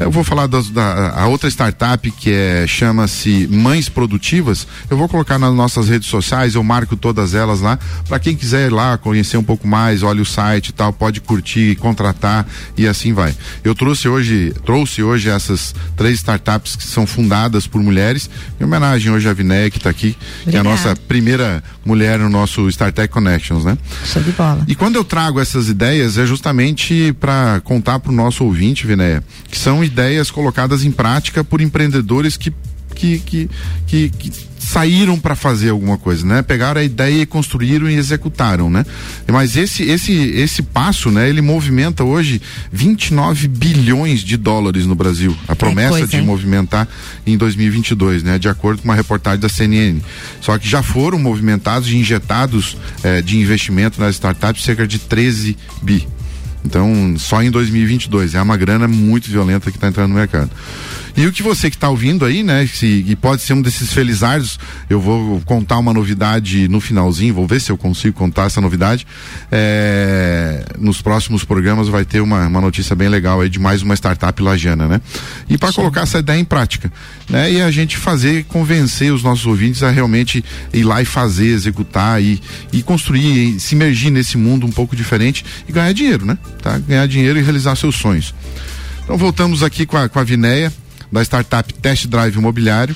Eu 0.00 0.10
vou 0.10 0.24
falar 0.24 0.48
das, 0.48 0.68
da 0.70 1.10
a 1.10 1.26
outra 1.28 1.48
startup 1.48 2.10
que 2.10 2.32
é 2.32 2.66
chama-se 2.66 3.48
Mães 3.50 3.88
Produtivas. 3.88 4.66
Eu 4.90 4.96
vou 4.96 5.08
colocar 5.08 5.38
nas 5.38 5.54
nossas 5.54 5.88
redes 5.88 6.08
sociais, 6.08 6.56
eu 6.56 6.64
marco 6.64 6.96
todas 6.96 7.32
elas 7.32 7.60
lá 7.60 7.78
para 8.08 8.18
quem 8.18 8.34
quiser 8.34 8.66
ir 8.66 8.72
lá 8.72 8.98
conhecer 8.98 9.36
um 9.36 9.44
pouco 9.44 9.68
mais, 9.68 10.02
olha 10.02 10.20
o 10.20 10.24
site 10.24 10.68
e 10.68 10.72
tal, 10.72 10.92
pode 10.92 11.20
curtir, 11.20 11.76
contratar 11.76 12.44
e 12.76 12.88
assim 12.88 13.12
vai. 13.12 13.34
Eu 13.62 13.74
trouxe 13.74 14.08
hoje, 14.08 14.52
trouxe 14.64 15.02
hoje 15.02 15.28
essas 15.28 15.74
três 15.96 16.16
startups 16.16 16.74
que 16.74 16.84
são 16.84 17.06
fundadas 17.06 17.66
por 17.66 17.80
mulheres, 17.80 18.28
em 18.60 18.64
homenagem 18.64 19.12
hoje 19.12 19.28
à 19.28 19.32
Viné 19.32 19.70
que 19.70 19.78
está 19.78 19.90
aqui, 19.90 20.16
Obrigada. 20.42 20.50
que 20.50 20.56
é 20.56 20.60
a 20.60 20.64
nossa 20.64 20.96
primeira 21.06 21.62
mulher 21.84 22.18
no 22.18 22.28
nosso 22.28 22.68
StarTech 22.68 23.12
Connections, 23.12 23.64
né? 23.64 23.78
Show 24.04 24.22
de 24.22 24.32
bola. 24.32 24.64
E 24.66 24.74
quando 24.74 24.96
eu 24.96 25.04
trago 25.04 25.38
essas 25.40 25.68
ideias 25.68 26.18
é 26.18 26.26
justamente 26.26 27.12
para 27.20 27.60
contar 27.62 28.00
para 28.00 28.10
o 28.10 28.14
nosso 28.14 28.44
ouvinte, 28.44 28.86
Viné, 28.86 29.22
que 29.48 29.58
são 29.58 29.83
ideias 29.84 30.30
colocadas 30.30 30.84
em 30.84 30.90
prática 30.90 31.44
por 31.44 31.60
empreendedores 31.60 32.36
que 32.36 32.52
que, 32.94 33.18
que, 33.18 33.50
que, 33.86 34.08
que 34.10 34.32
saíram 34.58 35.18
para 35.18 35.34
fazer 35.34 35.70
alguma 35.70 35.98
coisa, 35.98 36.24
né? 36.24 36.42
Pegaram 36.42 36.80
a 36.80 36.84
ideia 36.84 37.22
e 37.22 37.26
construíram 37.26 37.90
e 37.90 37.94
executaram, 37.94 38.70
né? 38.70 38.84
Mas 39.26 39.56
esse 39.56 39.82
esse 39.82 40.12
esse 40.12 40.62
passo, 40.62 41.10
né? 41.10 41.28
Ele 41.28 41.42
movimenta 41.42 42.02
hoje 42.02 42.40
29 42.72 43.48
bilhões 43.48 44.20
de 44.20 44.36
dólares 44.36 44.86
no 44.86 44.94
Brasil. 44.94 45.36
A 45.46 45.54
promessa 45.54 45.90
coisa, 45.90 46.06
de 46.06 46.16
hein? 46.16 46.22
movimentar 46.22 46.88
em 47.26 47.36
2022, 47.36 48.22
né? 48.22 48.38
De 48.38 48.48
acordo 48.48 48.80
com 48.80 48.88
uma 48.88 48.94
reportagem 48.94 49.40
da 49.40 49.48
CNN. 49.48 50.00
Só 50.40 50.56
que 50.56 50.68
já 50.68 50.82
foram 50.82 51.18
movimentados 51.18 51.88
e 51.90 51.96
injetados 51.96 52.76
eh, 53.02 53.20
de 53.20 53.36
investimento 53.36 54.00
nas 54.00 54.14
startups 54.14 54.64
cerca 54.64 54.86
de 54.86 54.98
13 54.98 55.56
bi. 55.82 56.06
Então, 56.64 57.14
só 57.18 57.42
em 57.42 57.50
2022. 57.50 58.34
É 58.34 58.42
uma 58.42 58.56
grana 58.56 58.88
muito 58.88 59.30
violenta 59.30 59.70
que 59.70 59.76
está 59.76 59.88
entrando 59.88 60.10
no 60.10 60.16
mercado. 60.16 60.50
E 61.16 61.26
o 61.26 61.32
que 61.32 61.44
você 61.44 61.70
que 61.70 61.76
está 61.76 61.88
ouvindo 61.88 62.24
aí, 62.24 62.42
né? 62.42 62.66
Se, 62.66 63.04
e 63.06 63.14
pode 63.14 63.42
ser 63.42 63.52
um 63.52 63.62
desses 63.62 63.92
felizardos, 63.92 64.58
eu 64.90 65.00
vou 65.00 65.40
contar 65.42 65.78
uma 65.78 65.92
novidade 65.92 66.66
no 66.66 66.80
finalzinho, 66.80 67.32
vou 67.32 67.46
ver 67.46 67.60
se 67.60 67.70
eu 67.70 67.76
consigo 67.76 68.16
contar 68.16 68.46
essa 68.46 68.60
novidade. 68.60 69.06
É, 69.50 70.64
nos 70.76 71.00
próximos 71.00 71.44
programas 71.44 71.86
vai 71.86 72.04
ter 72.04 72.20
uma, 72.20 72.48
uma 72.48 72.60
notícia 72.60 72.96
bem 72.96 73.08
legal 73.08 73.40
aí 73.40 73.48
de 73.48 73.60
mais 73.60 73.80
uma 73.80 73.94
startup 73.94 74.42
lajana, 74.42 74.88
né? 74.88 75.00
E 75.48 75.56
para 75.56 75.72
colocar 75.72 76.00
essa 76.00 76.18
ideia 76.18 76.40
em 76.40 76.44
prática, 76.44 76.92
né? 77.30 77.52
E 77.52 77.62
a 77.62 77.70
gente 77.70 77.96
fazer, 77.96 78.44
convencer 78.46 79.12
os 79.12 79.22
nossos 79.22 79.46
ouvintes 79.46 79.84
a 79.84 79.90
realmente 79.90 80.44
ir 80.72 80.82
lá 80.82 81.00
e 81.00 81.04
fazer, 81.04 81.46
executar 81.46 82.20
e, 82.20 82.42
e 82.72 82.82
construir, 82.82 83.54
e 83.54 83.60
se 83.60 83.76
imergir 83.76 84.10
nesse 84.10 84.36
mundo 84.36 84.66
um 84.66 84.72
pouco 84.72 84.96
diferente 84.96 85.44
e 85.68 85.72
ganhar 85.72 85.92
dinheiro, 85.92 86.26
né? 86.26 86.36
Tá? 86.60 86.76
Ganhar 86.78 87.06
dinheiro 87.06 87.38
e 87.38 87.42
realizar 87.42 87.76
seus 87.76 87.94
sonhos. 87.94 88.34
Então 89.04 89.16
voltamos 89.16 89.62
aqui 89.62 89.86
com 89.86 89.96
a, 89.96 90.08
com 90.08 90.18
a 90.18 90.24
Vinéia 90.24 90.72
da 91.14 91.22
startup 91.22 91.72
Test 91.74 92.08
Drive 92.08 92.36
Imobiliário. 92.36 92.94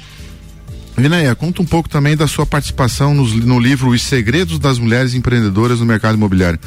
Vinéia, 0.96 1.32
conta 1.36 1.62
um 1.62 1.64
pouco 1.64 1.88
também 1.88 2.16
da 2.16 2.26
sua 2.26 2.44
participação 2.44 3.14
no, 3.14 3.24
no, 3.24 3.60
livro 3.60 3.90
Os 3.90 4.02
Segredos 4.02 4.58
das 4.58 4.80
Mulheres 4.80 5.14
Empreendedoras 5.14 5.78
no 5.78 5.86
Mercado 5.86 6.16
Imobiliário. 6.16 6.58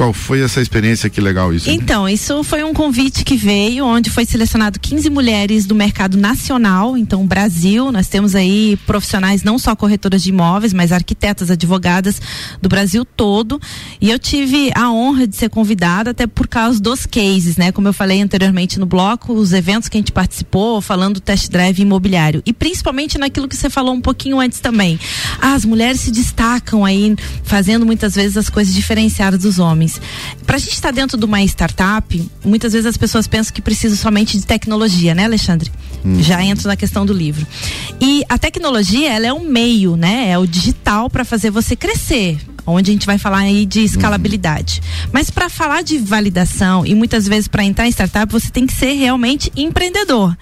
Qual 0.00 0.14
foi 0.14 0.40
essa 0.40 0.62
experiência? 0.62 1.10
Que 1.10 1.20
legal 1.20 1.52
isso. 1.52 1.68
Então, 1.68 2.08
isso 2.08 2.42
foi 2.42 2.64
um 2.64 2.72
convite 2.72 3.22
que 3.22 3.36
veio, 3.36 3.84
onde 3.84 4.08
foi 4.08 4.24
selecionado 4.24 4.80
15 4.80 5.10
mulheres 5.10 5.66
do 5.66 5.74
mercado 5.74 6.16
nacional, 6.16 6.96
então 6.96 7.26
Brasil. 7.26 7.92
Nós 7.92 8.08
temos 8.08 8.34
aí 8.34 8.78
profissionais, 8.86 9.42
não 9.42 9.58
só 9.58 9.76
corretoras 9.76 10.22
de 10.22 10.30
imóveis, 10.30 10.72
mas 10.72 10.90
arquitetas, 10.90 11.50
advogadas 11.50 12.18
do 12.62 12.66
Brasil 12.66 13.04
todo. 13.04 13.60
E 14.00 14.10
eu 14.10 14.18
tive 14.18 14.70
a 14.74 14.90
honra 14.90 15.26
de 15.26 15.36
ser 15.36 15.50
convidada, 15.50 16.12
até 16.12 16.26
por 16.26 16.48
causa 16.48 16.80
dos 16.80 17.04
cases, 17.04 17.58
né? 17.58 17.70
Como 17.70 17.86
eu 17.86 17.92
falei 17.92 18.22
anteriormente 18.22 18.80
no 18.80 18.86
bloco, 18.86 19.34
os 19.34 19.52
eventos 19.52 19.86
que 19.90 19.98
a 19.98 20.00
gente 20.00 20.12
participou, 20.12 20.80
falando 20.80 21.16
do 21.16 21.20
test 21.20 21.50
drive 21.50 21.78
imobiliário. 21.78 22.42
E 22.46 22.54
principalmente 22.54 23.18
naquilo 23.18 23.46
que 23.46 23.54
você 23.54 23.68
falou 23.68 23.92
um 23.92 24.00
pouquinho 24.00 24.40
antes 24.40 24.60
também. 24.60 24.98
as 25.42 25.66
mulheres 25.66 26.00
se 26.00 26.10
destacam 26.10 26.86
aí, 26.86 27.14
fazendo 27.42 27.84
muitas 27.84 28.14
vezes 28.14 28.38
as 28.38 28.48
coisas 28.48 28.72
diferenciadas 28.72 29.40
dos 29.40 29.58
homens. 29.58 29.89
Para 30.46 30.56
a 30.56 30.58
gente 30.58 30.72
estar 30.72 30.88
tá 30.88 30.92
dentro 30.92 31.16
de 31.16 31.24
uma 31.24 31.42
startup, 31.42 32.30
muitas 32.44 32.72
vezes 32.72 32.86
as 32.86 32.96
pessoas 32.96 33.26
pensam 33.26 33.54
que 33.54 33.62
precisa 33.62 33.96
somente 33.96 34.38
de 34.38 34.44
tecnologia, 34.44 35.14
né, 35.14 35.24
Alexandre? 35.24 35.70
Hum. 36.04 36.22
Já 36.22 36.42
entro 36.42 36.68
na 36.68 36.76
questão 36.76 37.06
do 37.06 37.12
livro. 37.12 37.46
E 38.00 38.22
a 38.28 38.38
tecnologia, 38.38 39.12
ela 39.12 39.26
é 39.26 39.32
um 39.32 39.44
meio, 39.44 39.96
né? 39.96 40.30
É 40.30 40.38
o 40.38 40.46
digital 40.46 41.10
para 41.10 41.24
fazer 41.24 41.50
você 41.50 41.74
crescer 41.76 42.38
onde 42.66 42.90
a 42.90 42.92
gente 42.92 43.06
vai 43.06 43.18
falar 43.18 43.38
aí 43.38 43.66
de 43.66 43.80
escalabilidade. 43.80 44.80
Uhum. 44.80 45.10
Mas 45.12 45.30
para 45.30 45.48
falar 45.48 45.82
de 45.82 45.98
validação 45.98 46.84
e 46.86 46.94
muitas 46.94 47.26
vezes 47.26 47.48
para 47.48 47.64
entrar 47.64 47.86
em 47.86 47.90
startup, 47.90 48.30
você 48.32 48.50
tem 48.50 48.66
que 48.66 48.72
ser 48.72 48.92
realmente 48.92 49.50
empreendedor. 49.56 50.36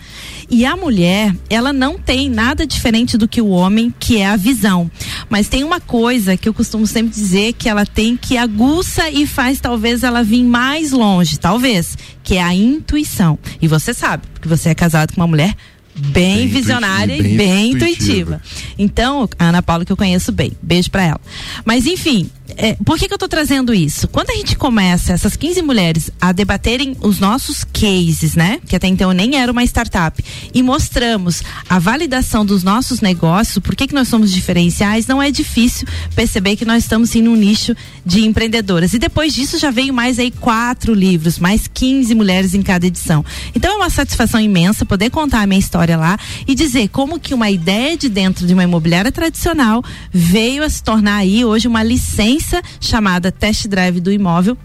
E 0.51 0.65
a 0.65 0.77
mulher, 0.77 1.35
ela 1.51 1.73
não 1.73 1.99
tem 1.99 2.31
nada 2.31 2.67
diferente 2.67 3.19
do 3.19 3.29
que 3.29 3.41
o 3.41 3.49
homem, 3.49 3.93
que 3.99 4.19
é 4.19 4.27
a 4.27 4.37
visão. 4.37 4.91
Mas 5.29 5.49
tem 5.49 5.63
uma 5.63 5.81
coisa 5.81 6.37
que 6.37 6.49
eu 6.49 6.55
costumo 6.55 6.87
sempre 6.87 7.11
dizer 7.11 7.53
que 7.53 7.69
ela 7.69 7.85
tem 7.85 8.17
que 8.17 8.39
aguça 8.39 9.11
e 9.11 9.27
faz 9.27 9.61
talvez 9.61 10.03
ela 10.03 10.23
vir 10.23 10.43
mais 10.43 10.91
longe, 10.91 11.39
talvez, 11.39 11.99
que 12.23 12.37
é 12.37 12.43
a 12.43 12.55
intuição. 12.55 13.39
E 13.61 13.69
você 13.69 13.93
sabe, 13.93 14.27
porque 14.33 14.49
você 14.49 14.71
é 14.71 14.75
casado 14.75 15.13
com 15.13 15.21
uma 15.21 15.27
mulher 15.27 15.55
bem, 15.99 16.37
bem 16.37 16.49
visionária 16.49 17.17
e 17.17 17.23
bem, 17.23 17.37
bem 17.37 17.71
intuitiva. 17.73 18.37
intuitiva. 18.37 18.43
Então, 18.79 19.29
a 19.39 19.47
Ana 19.47 19.63
Paula 19.63 19.85
que 19.85 19.93
eu 19.93 19.97
conheço 19.97 20.33
bem. 20.33 20.53
Beijo 20.63 20.91
para 20.91 21.05
ela. 21.05 21.21
Mas 21.65 21.87
enfim, 21.87 22.31
é, 22.59 22.77
por 22.85 22.99
que, 22.99 23.07
que 23.07 23.13
eu 23.13 23.17
estou 23.17 23.29
trazendo 23.29 23.73
isso? 23.73 24.09
Quando 24.09 24.31
a 24.31 24.35
gente 24.35 24.57
começa, 24.57 25.13
essas 25.13 25.37
15 25.37 25.63
mulheres, 25.63 26.11
a 26.21 26.33
debaterem 26.33 26.97
os 27.01 27.21
nossos 27.21 27.63
cases, 27.63 28.35
né? 28.35 28.61
Que 28.67 28.75
até 28.75 28.89
então 28.89 29.13
nem 29.13 29.37
era 29.37 29.51
uma 29.53 29.63
startup, 29.63 30.23
e 30.53 30.61
mostramos 30.61 31.41
a 31.69 31.79
validação 31.79 32.45
dos 32.45 32.65
nossos 32.65 33.01
negócios, 33.01 33.61
por 33.61 33.77
que, 33.77 33.87
que 33.87 33.95
nós 33.95 34.09
somos 34.09 34.33
diferenciais, 34.33 35.07
não 35.07 35.23
é 35.23 35.31
difícil 35.31 35.87
perceber 36.17 36.57
que 36.57 36.65
nós 36.65 36.83
estamos 36.83 37.11
sim 37.11 37.23
num 37.23 37.37
nicho 37.37 37.77
de 38.05 38.25
empreendedoras. 38.25 38.93
E 38.93 38.99
depois 38.99 39.33
disso 39.33 39.57
já 39.57 39.71
veio 39.71 39.95
mais 39.95 40.19
aí 40.19 40.33
quatro 40.33 40.93
livros, 40.93 41.39
mais 41.39 41.69
15 41.73 42.13
mulheres 42.17 42.55
em 42.55 42.63
cada 42.63 42.87
edição. 42.87 43.25
Então 43.55 43.73
é 43.73 43.77
uma 43.77 43.91
satisfação 43.91 44.41
imensa 44.41 44.85
poder 44.85 45.11
contar 45.11 45.43
a 45.43 45.47
minha 45.47 45.61
história 45.61 45.97
lá 45.97 46.19
e 46.45 46.57
dizer 46.57 46.89
como 46.89 47.21
que 47.21 47.33
uma 47.33 47.51
ideia 47.51 47.97
de 47.97 48.09
dentro 48.09 48.45
de 48.45 48.53
uma 48.53 48.65
imobiliária 48.65 49.13
tradicional 49.13 49.81
veio 50.13 50.65
a 50.65 50.69
se 50.69 50.83
tornar 50.83 51.19
aí 51.19 51.45
hoje 51.45 51.69
uma 51.69 51.85
licença 51.85 52.48
chamada 52.81 53.31
Test 53.33 53.67
Drive 53.69 54.01
do 54.01 54.13
Imóvel 54.13 54.57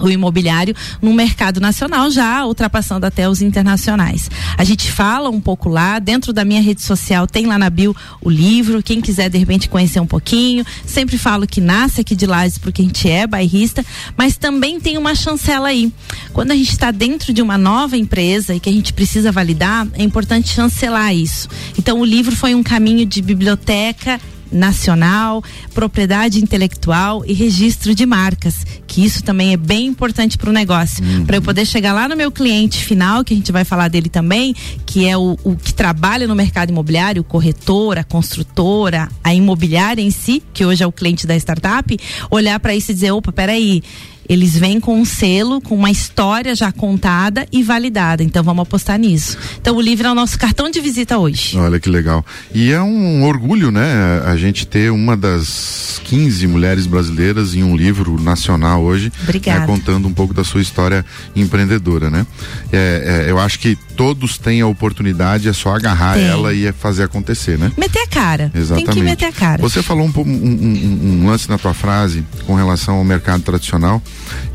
o 0.00 0.10
imobiliário 0.10 0.74
no 1.00 1.12
mercado 1.12 1.60
nacional, 1.60 2.10
já 2.10 2.44
ultrapassando 2.44 3.06
até 3.06 3.28
os 3.28 3.42
internacionais. 3.42 4.30
A 4.56 4.64
gente 4.64 4.90
fala 4.90 5.28
um 5.28 5.40
pouco 5.40 5.68
lá, 5.68 5.98
dentro 5.98 6.32
da 6.32 6.44
minha 6.44 6.60
rede 6.60 6.82
social 6.82 7.26
tem 7.26 7.46
lá 7.46 7.58
na 7.58 7.70
bio 7.70 7.94
o 8.20 8.30
livro, 8.30 8.82
quem 8.82 9.00
quiser 9.00 9.28
de 9.28 9.38
repente 9.38 9.68
conhecer 9.68 10.00
um 10.00 10.06
pouquinho. 10.06 10.64
Sempre 10.86 11.18
falo 11.18 11.46
que 11.46 11.60
nasce 11.60 12.00
aqui 12.00 12.14
de 12.14 12.26
Lages 12.26 12.58
porque 12.58 12.82
a 12.82 12.84
gente 12.84 13.08
é 13.08 13.26
bairrista, 13.26 13.84
mas 14.16 14.36
também 14.36 14.80
tem 14.80 14.96
uma 14.96 15.14
chancela 15.14 15.68
aí. 15.68 15.92
Quando 16.32 16.52
a 16.52 16.56
gente 16.56 16.70
está 16.70 16.90
dentro 16.90 17.32
de 17.32 17.42
uma 17.42 17.58
nova 17.58 17.96
empresa 17.96 18.54
e 18.54 18.60
que 18.60 18.68
a 18.68 18.72
gente 18.72 18.92
precisa 18.92 19.30
validar, 19.30 19.86
é 19.94 20.02
importante 20.02 20.48
chancelar 20.48 21.14
isso. 21.14 21.48
Então 21.78 22.00
o 22.00 22.04
livro 22.04 22.34
foi 22.34 22.54
um 22.54 22.62
caminho 22.62 23.04
de 23.04 23.20
biblioteca 23.20 24.20
nacional, 24.50 25.42
propriedade 25.74 26.42
intelectual 26.42 27.24
e 27.26 27.32
registro 27.32 27.94
de 27.94 28.04
marcas, 28.04 28.64
que 28.86 29.04
isso 29.04 29.22
também 29.22 29.52
é 29.52 29.56
bem 29.56 29.86
importante 29.86 30.36
para 30.36 30.50
o 30.50 30.52
negócio, 30.52 31.04
uhum. 31.04 31.24
para 31.24 31.36
eu 31.36 31.42
poder 31.42 31.64
chegar 31.66 31.92
lá 31.92 32.08
no 32.08 32.16
meu 32.16 32.30
cliente 32.30 32.84
final, 32.84 33.24
que 33.24 33.32
a 33.32 33.36
gente 33.36 33.52
vai 33.52 33.64
falar 33.64 33.88
dele 33.88 34.08
também, 34.08 34.54
que 34.84 35.06
é 35.06 35.16
o, 35.16 35.38
o 35.44 35.56
que 35.56 35.72
trabalha 35.72 36.26
no 36.26 36.34
mercado 36.34 36.70
imobiliário, 36.70 37.22
o 37.22 37.24
corretor, 37.24 37.98
a 37.98 38.04
construtora, 38.04 39.08
a 39.22 39.34
imobiliária 39.34 40.02
em 40.02 40.10
si, 40.10 40.42
que 40.52 40.64
hoje 40.64 40.82
é 40.82 40.86
o 40.86 40.92
cliente 40.92 41.26
da 41.26 41.36
startup, 41.36 41.96
olhar 42.30 42.58
para 42.60 42.74
isso 42.74 42.90
e 42.90 42.94
dizer, 42.94 43.12
opa, 43.12 43.32
peraí, 43.32 43.82
Eles 44.30 44.56
vêm 44.56 44.78
com 44.78 44.96
um 45.00 45.04
selo, 45.04 45.60
com 45.60 45.74
uma 45.74 45.90
história 45.90 46.54
já 46.54 46.70
contada 46.70 47.44
e 47.50 47.64
validada. 47.64 48.22
Então 48.22 48.44
vamos 48.44 48.62
apostar 48.62 48.96
nisso. 48.96 49.36
Então 49.60 49.74
o 49.74 49.80
livro 49.80 50.06
é 50.06 50.12
o 50.12 50.14
nosso 50.14 50.38
cartão 50.38 50.70
de 50.70 50.80
visita 50.80 51.18
hoje. 51.18 51.58
Olha 51.58 51.80
que 51.80 51.90
legal. 51.90 52.24
E 52.54 52.70
é 52.70 52.80
um 52.80 53.24
orgulho, 53.24 53.72
né? 53.72 54.22
A 54.24 54.36
gente 54.36 54.64
ter 54.68 54.92
uma 54.92 55.16
das 55.16 56.00
15 56.04 56.46
mulheres 56.46 56.86
brasileiras 56.86 57.56
em 57.56 57.64
um 57.64 57.74
livro 57.76 58.22
nacional 58.22 58.82
hoje. 58.84 59.12
Obrigada. 59.24 59.60
Né, 59.60 59.66
contando 59.66 60.06
um 60.06 60.12
pouco 60.14 60.32
da 60.32 60.44
sua 60.44 60.62
história 60.62 61.04
empreendedora, 61.34 62.08
né? 62.08 62.24
É, 62.72 63.24
é, 63.26 63.30
eu 63.32 63.38
acho 63.40 63.58
que 63.58 63.76
todos 63.96 64.38
têm 64.38 64.60
a 64.60 64.66
oportunidade, 64.68 65.48
é 65.48 65.52
só 65.52 65.74
agarrar 65.74 66.14
Tem. 66.14 66.24
ela 66.26 66.54
e 66.54 66.66
é 66.66 66.72
fazer 66.72 67.02
acontecer, 67.02 67.58
né? 67.58 67.72
Meter 67.76 68.02
a 68.02 68.06
cara. 68.06 68.52
Exatamente. 68.54 68.86
Tem 68.86 68.94
que 68.94 69.02
meter 69.02 69.24
a 69.26 69.32
cara. 69.32 69.60
Você 69.60 69.82
falou 69.82 70.06
um, 70.06 70.20
um- 70.20 70.22
um- 70.22 71.22
um 71.24 71.26
lance 71.26 71.48
na 71.50 71.58
tua 71.58 71.74
frase 71.74 72.24
com 72.46 72.54
relação 72.54 72.94
ao 72.96 73.04
mercado 73.04 73.42
tradicional 73.42 74.00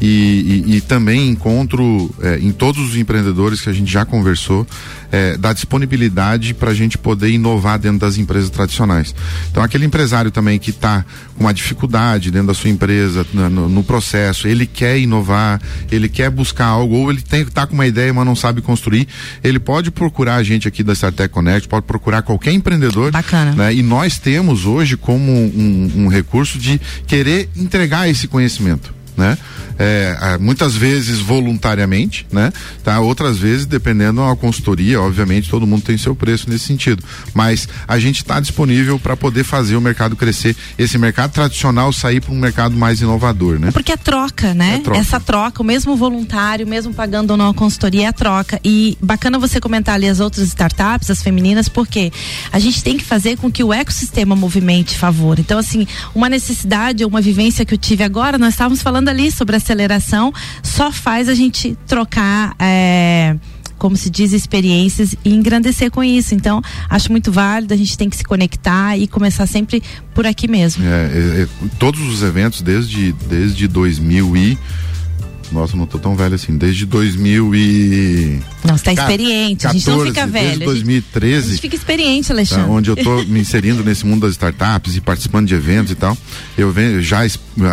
e, 0.01 0.63
e- 0.67 0.75
e 0.77 0.81
também 0.81 1.29
encontro 1.29 2.13
é, 2.21 2.37
em 2.39 2.51
todos 2.51 2.89
os 2.89 2.95
empreendedores 2.95 3.61
que 3.61 3.69
a 3.69 3.73
gente 3.73 3.91
já 3.91 4.05
conversou 4.05 4.67
é, 5.11 5.37
da 5.37 5.53
disponibilidade 5.53 6.53
para 6.53 6.71
a 6.71 6.73
gente 6.73 6.97
poder 6.97 7.29
inovar 7.29 7.77
dentro 7.79 7.99
das 7.99 8.17
empresas 8.17 8.49
tradicionais. 8.49 9.13
Então 9.51 9.63
aquele 9.63 9.85
empresário 9.85 10.31
também 10.31 10.59
que 10.59 10.71
está 10.71 11.05
com 11.35 11.43
uma 11.43 11.53
dificuldade 11.53 12.31
dentro 12.31 12.47
da 12.47 12.53
sua 12.53 12.69
empresa 12.69 13.25
no, 13.33 13.69
no 13.69 13.83
processo, 13.83 14.47
ele 14.47 14.65
quer 14.65 14.99
inovar, 14.99 15.61
ele 15.91 16.09
quer 16.09 16.29
buscar 16.29 16.65
algo 16.65 16.95
ou 16.95 17.11
ele 17.11 17.21
tem 17.21 17.45
tá 17.45 17.65
com 17.67 17.73
uma 17.73 17.85
ideia 17.87 18.13
mas 18.13 18.25
não 18.25 18.35
sabe 18.35 18.61
construir, 18.61 19.07
ele 19.43 19.59
pode 19.59 19.91
procurar 19.91 20.35
a 20.35 20.43
gente 20.43 20.67
aqui 20.67 20.83
da 20.83 20.93
Startec 20.93 21.33
Connect, 21.33 21.67
pode 21.67 21.85
procurar 21.85 22.21
qualquer 22.21 22.51
empreendedor 22.51 23.11
Bacana. 23.11 23.51
né? 23.53 23.73
E 23.73 23.81
nós 23.83 24.17
temos 24.19 24.65
hoje 24.65 24.97
como 24.97 25.31
um, 25.31 25.91
um 25.95 26.07
recurso 26.07 26.57
de 26.57 26.79
querer 27.07 27.49
entregar 27.55 28.09
esse 28.09 28.27
conhecimento. 28.27 28.93
Né? 29.17 29.37
É, 29.77 30.17
ah, 30.19 30.37
muitas 30.39 30.75
vezes 30.75 31.19
voluntariamente, 31.19 32.25
né? 32.31 32.51
Tá? 32.83 32.99
Outras 32.99 33.37
vezes, 33.37 33.65
dependendo 33.65 34.21
da 34.25 34.35
consultoria, 34.35 35.01
obviamente, 35.01 35.49
todo 35.49 35.67
mundo 35.67 35.83
tem 35.83 35.97
seu 35.97 36.15
preço 36.15 36.49
nesse 36.49 36.65
sentido. 36.65 37.03
Mas 37.33 37.67
a 37.87 37.99
gente 37.99 38.17
está 38.17 38.39
disponível 38.39 38.97
para 38.99 39.17
poder 39.17 39.43
fazer 39.43 39.75
o 39.75 39.81
mercado 39.81 40.15
crescer, 40.15 40.55
esse 40.77 40.97
mercado 40.97 41.31
tradicional 41.31 41.91
sair 41.91 42.21
para 42.21 42.33
um 42.33 42.39
mercado 42.39 42.75
mais 42.75 43.01
inovador, 43.01 43.59
né? 43.59 43.71
Porque 43.71 43.91
é 43.91 43.97
troca, 43.97 44.53
né? 44.53 44.75
É 44.75 44.79
troca. 44.79 44.99
Essa 44.99 45.19
troca, 45.19 45.61
o 45.61 45.65
mesmo 45.65 45.95
voluntário, 45.95 46.65
mesmo 46.65 46.93
pagando 46.93 47.31
ou 47.31 47.37
não 47.37 47.49
a 47.49 47.53
consultoria, 47.53 48.05
é 48.05 48.07
a 48.07 48.13
troca. 48.13 48.59
E 48.63 48.97
bacana 49.01 49.37
você 49.37 49.59
comentar 49.59 49.95
ali 49.95 50.07
as 50.07 50.19
outras 50.19 50.47
startups, 50.47 51.09
as 51.09 51.21
femininas, 51.21 51.67
porque 51.67 52.11
a 52.51 52.59
gente 52.59 52.83
tem 52.83 52.97
que 52.97 53.03
fazer 53.03 53.37
com 53.37 53.51
que 53.51 53.63
o 53.63 53.73
ecossistema 53.73 54.35
movimente 54.35 54.97
favor. 54.97 55.39
Então, 55.39 55.57
assim, 55.57 55.87
uma 56.13 56.29
necessidade 56.29 57.03
ou 57.03 57.09
uma 57.09 57.21
vivência 57.21 57.65
que 57.65 57.73
eu 57.73 57.77
tive 57.77 58.03
agora, 58.03 58.37
nós 58.37 58.53
estávamos 58.53 58.81
falando 58.81 59.09
ali 59.09 59.31
sobre 59.31 59.55
aceleração, 59.65 60.31
só 60.61 60.91
faz 60.91 61.27
a 61.27 61.33
gente 61.33 61.77
trocar. 61.87 62.55
é, 62.59 63.35
como 63.77 63.97
se 63.97 64.09
diz, 64.09 64.31
experiências 64.31 65.15
e 65.23 65.33
engrandecer 65.33 65.91
com 65.91 66.01
isso. 66.01 66.33
Então, 66.33 66.61
acho 66.89 67.11
muito 67.11 67.29
válido, 67.29 67.73
a 67.73 67.77
gente 67.77 67.97
tem 67.97 68.09
que 68.09 68.15
se 68.15 68.23
conectar 68.23 68.97
e 68.97 69.05
começar 69.05 69.45
sempre 69.45 69.83
por 70.13 70.25
aqui 70.25 70.47
mesmo. 70.47 70.83
É, 70.85 70.87
é, 70.87 71.41
é, 71.41 71.47
todos 71.77 71.99
os 72.01 72.23
eventos 72.23 72.61
desde 72.61 73.11
desde 73.27 73.67
2000 73.67 74.37
e 74.37 74.57
nossa, 75.51 75.75
não 75.77 75.85
tô 75.85 75.97
tão 75.99 76.15
velho 76.15 76.35
assim, 76.35 76.57
desde 76.57 76.85
2000 76.85 77.55
e 77.55 78.39
Não, 78.63 78.77
você 78.77 78.83
tá 78.83 78.93
experiente, 78.93 79.67
a 79.67 79.71
gente 79.73 79.87
não 79.87 79.97
14, 79.99 80.09
fica 80.13 80.27
velho. 80.27 80.45
Desde 80.45 80.49
a 80.49 80.53
gente- 80.53 80.63
A 80.63 80.65
2013. 80.65 81.49
gente 81.51 81.61
fica 81.61 81.75
experiente, 81.75 82.27
tá, 82.27 82.33
Alexandre. 82.33 82.69
onde 82.69 82.89
eu 82.89 82.95
tô 82.95 83.23
me 83.25 83.39
inserindo 83.39 83.83
nesse 83.83 84.05
mundo 84.05 84.21
das 84.21 84.31
startups 84.31 84.95
e 84.95 85.01
participando 85.01 85.47
de 85.47 85.53
eventos 85.55 85.91
e 85.91 85.95
tal. 85.95 86.17
Eu 86.57 86.71
venho 86.71 87.01
já 87.01 87.25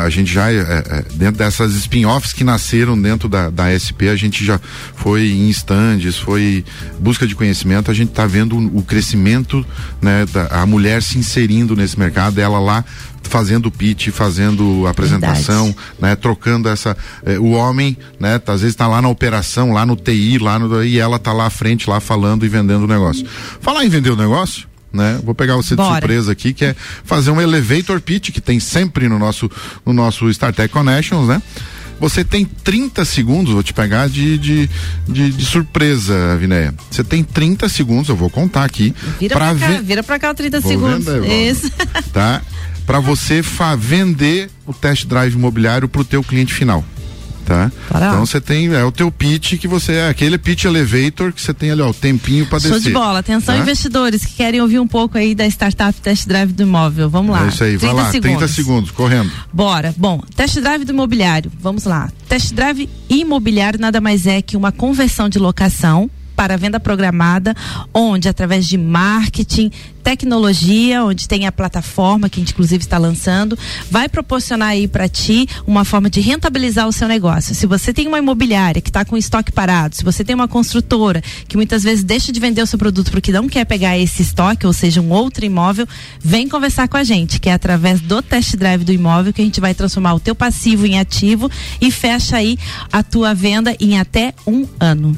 a 0.05 0.09
gente 0.11 0.33
já 0.33 0.51
é, 0.53 0.59
é, 0.59 1.05
dentro 1.15 1.39
dessas 1.39 1.75
spin-offs 1.75 2.33
que 2.33 2.45
nasceram 2.45 3.01
dentro 3.01 3.29
da, 3.29 3.51
da 3.51 3.69
SP, 3.75 4.07
a 4.09 4.17
gente 4.17 4.45
já 4.45 4.61
foi 4.95 5.31
em 5.33 5.49
stands, 5.51 6.17
foi 6.19 6.65
busca 7.01 7.27
de 7.27 7.35
conhecimento, 7.35 7.91
a 7.91 7.95
gente 7.95 8.11
está 8.11 8.25
vendo 8.27 8.57
o, 8.57 8.79
o 8.79 8.83
crescimento, 8.83 9.67
né, 10.01 10.25
da, 10.33 10.47
a 10.63 10.67
mulher 10.67 11.03
se 11.03 11.19
inserindo 11.19 11.75
nesse 11.75 11.99
mercado, 11.99 12.39
ela 12.41 12.61
lá 12.61 12.85
fazendo 13.25 13.71
pitch, 13.71 14.09
fazendo 14.11 14.87
apresentação, 14.87 15.75
né, 16.01 16.15
trocando 16.17 16.69
essa 16.69 16.97
eh, 17.25 17.39
o 17.39 17.51
homem, 17.53 17.97
né, 18.21 18.39
tá, 18.39 18.53
às 18.53 18.61
vezes 18.61 18.77
tá 18.77 18.87
lá 18.87 19.01
na 19.03 19.09
operação, 19.09 19.73
lá 19.73 19.87
no 19.87 19.97
TI, 19.97 20.39
lá 20.39 20.59
no 20.59 20.85
e 20.85 20.99
ela 20.99 21.19
tá 21.19 21.33
lá 21.33 21.47
à 21.47 21.51
frente 21.51 21.89
lá 21.89 22.01
falando 22.01 22.45
e 22.45 22.49
vendendo 22.49 22.85
o 22.85 22.87
negócio. 22.89 23.27
Falar 23.61 23.85
em 23.85 23.89
vender 23.89 24.11
o 24.11 24.17
negócio, 24.17 24.67
né? 24.93 25.19
Vou 25.25 25.35
pegar 25.35 25.57
você 25.57 25.71
de 25.71 25.77
Bora. 25.77 25.95
surpresa 25.95 26.33
aqui, 26.33 26.53
que 26.53 26.65
é 26.67 26.77
fazer 27.05 27.31
um 27.31 27.41
elevator 27.41 28.01
pitch 28.01 28.31
que 28.31 28.41
tem 28.41 28.61
sempre 28.61 29.09
no 29.09 29.19
nosso 29.19 29.51
no 29.87 29.93
nosso 29.93 30.29
StarTech 30.31 30.73
Connections, 30.73 31.27
né? 31.29 31.41
Você 32.01 32.25
tem 32.25 32.45
30 32.45 33.05
segundos, 33.05 33.53
vou 33.55 33.63
te 33.63 33.73
pegar 33.73 34.09
de, 34.09 34.37
de, 34.37 34.69
de, 35.09 35.31
de 35.31 35.45
surpresa, 35.45 36.37
Vinéia. 36.37 36.75
Você 36.91 37.05
tem 37.05 37.23
30 37.23 37.69
segundos, 37.69 38.09
eu 38.09 38.17
vou 38.17 38.29
contar 38.29 38.65
aqui. 38.65 38.93
Vira 39.21 39.37
pra, 39.37 39.55
cá, 39.55 39.67
ver- 39.69 39.83
vira 39.83 40.03
pra 40.03 40.19
cá 40.19 40.35
30 40.35 40.61
Vou 40.61 40.69
segundos. 40.73 41.05
vender. 41.07 41.51
Isso. 41.51 41.71
tá? 42.13 42.43
Para 42.87 43.01
você 43.01 43.43
vender 43.79 44.51
o 44.67 44.73
test 44.73 45.07
drive 45.07 45.35
imobiliário 45.35 45.89
para 45.89 46.01
o 46.01 46.05
teu 46.05 46.23
cliente 46.23 46.53
final. 46.53 46.85
Tá? 47.45 47.71
Então 47.89 48.25
você 48.25 48.41
tem 48.41 48.73
é 48.73 48.85
o 48.85 48.93
teu 48.93 49.11
pitch 49.11 49.59
que 49.59 49.67
você 49.67 49.95
é 49.95 50.09
aquele 50.09 50.39
pitch 50.39 50.65
elevator 50.65 51.33
que 51.33 51.43
você 51.43 51.53
tem 51.53 51.71
ali 51.73 51.83
ó, 51.83 51.91
o 51.91 51.95
tempinho 51.95 52.47
para 52.47 52.59
descer. 52.59 52.71
Show 52.71 52.81
de 52.81 52.91
bola. 52.93 53.19
Atenção, 53.19 53.55
tá? 53.55 53.61
investidores 53.61 54.25
que 54.25 54.35
querem 54.35 54.61
ouvir 54.61 54.79
um 54.79 54.87
pouco 54.87 55.19
aí 55.19 55.35
da 55.35 55.45
startup 55.47 56.01
Test 56.01 56.27
Drive 56.27 56.53
do 56.53 56.63
imóvel. 56.63 57.11
Vamos 57.11 57.33
lá. 57.33 57.45
É 57.45 57.49
isso 57.49 57.65
aí, 57.65 57.77
vai 57.77 57.91
30 57.91 58.03
lá, 58.03 58.11
30 58.11 58.49
segundos, 58.49 58.91
correndo. 58.91 59.31
Bora. 59.53 59.95
Bom, 59.97 60.23
test 60.37 60.59
drive 60.61 60.85
do 60.85 60.93
imobiliário. 60.93 61.51
Vamos 61.61 61.85
lá. 61.85 62.11
Test 62.29 62.53
drive 62.53 62.89
imobiliário 63.09 63.81
nada 63.81 64.01
mais 64.01 64.27
é 64.27 64.41
que 64.41 64.57
uma 64.57 64.71
conversão 64.71 65.29
de 65.29 65.39
locação 65.39 66.09
para 66.35 66.57
venda 66.57 66.81
programada, 66.81 67.55
onde 67.93 68.29
através 68.29 68.67
de 68.67 68.77
marketing, 68.77 69.71
tecnologia, 70.03 71.05
onde 71.05 71.29
tem 71.29 71.47
a 71.47 71.53
plataforma 71.53 72.29
que 72.29 72.41
a 72.41 72.43
gente 72.43 72.53
inclusive 72.53 72.83
está 72.83 72.99
lançando, 72.99 73.57
vai 73.91 74.09
proporcionar 74.09 74.71
aí 74.71 74.89
para 74.89 75.09
ti 75.09 75.49
uma 75.67 75.85
forma 75.85 76.11
de 76.11 76.21
rentabilizar 76.21 76.89
o 76.89 76.93
seu 76.93 77.07
negócio. 77.07 77.55
Se 77.55 77.67
você 77.67 77.93
tem 77.93 78.09
uma 78.09 78.19
imobiliária 78.19 78.83
que 78.83 78.91
está 78.91 79.05
com 79.05 79.17
estoque 79.17 79.53
parado, 79.53 79.97
se 79.97 80.05
você 80.05 80.25
tem 80.25 80.35
uma 80.35 80.49
construtora 80.49 81.23
que 81.47 81.57
muitas 81.57 81.83
vezes 81.83 82.05
deixa 82.05 82.33
de 82.33 82.41
vender 82.41 82.63
o 82.63 82.67
seu 82.67 82.79
produto 82.79 83.11
porque 83.11 83.33
não 83.33 83.49
quer 83.49 83.65
pegar 83.65 83.97
esse 83.99 84.23
estoque, 84.23 84.67
ou 84.67 84.73
seja, 84.73 85.01
um 85.01 85.11
outro 85.11 85.45
imóvel, 85.45 85.87
vem 86.21 86.49
conversar 86.49 86.89
com 86.89 86.97
a 86.97 87.05
gente, 87.05 87.39
que 87.39 87.49
é 87.49 87.53
através 87.53 88.01
do 88.01 88.21
test 88.21 88.57
drive 88.57 88.85
do 88.85 88.93
imóvel 88.93 89.33
que 89.33 89.41
a 89.41 89.45
gente 89.45 89.61
vai 89.61 89.75
transformar 89.75 90.15
o 90.15 90.21
teu 90.21 90.35
passivo 90.35 90.87
em 90.87 90.99
ativo 90.99 91.51
e 91.81 91.91
fecha 91.91 92.37
aí 92.37 92.59
a 92.93 93.03
tua 93.03 93.35
venda 93.35 93.77
em 93.79 93.99
até 93.99 94.35
um 94.47 94.67
ano. 94.81 95.17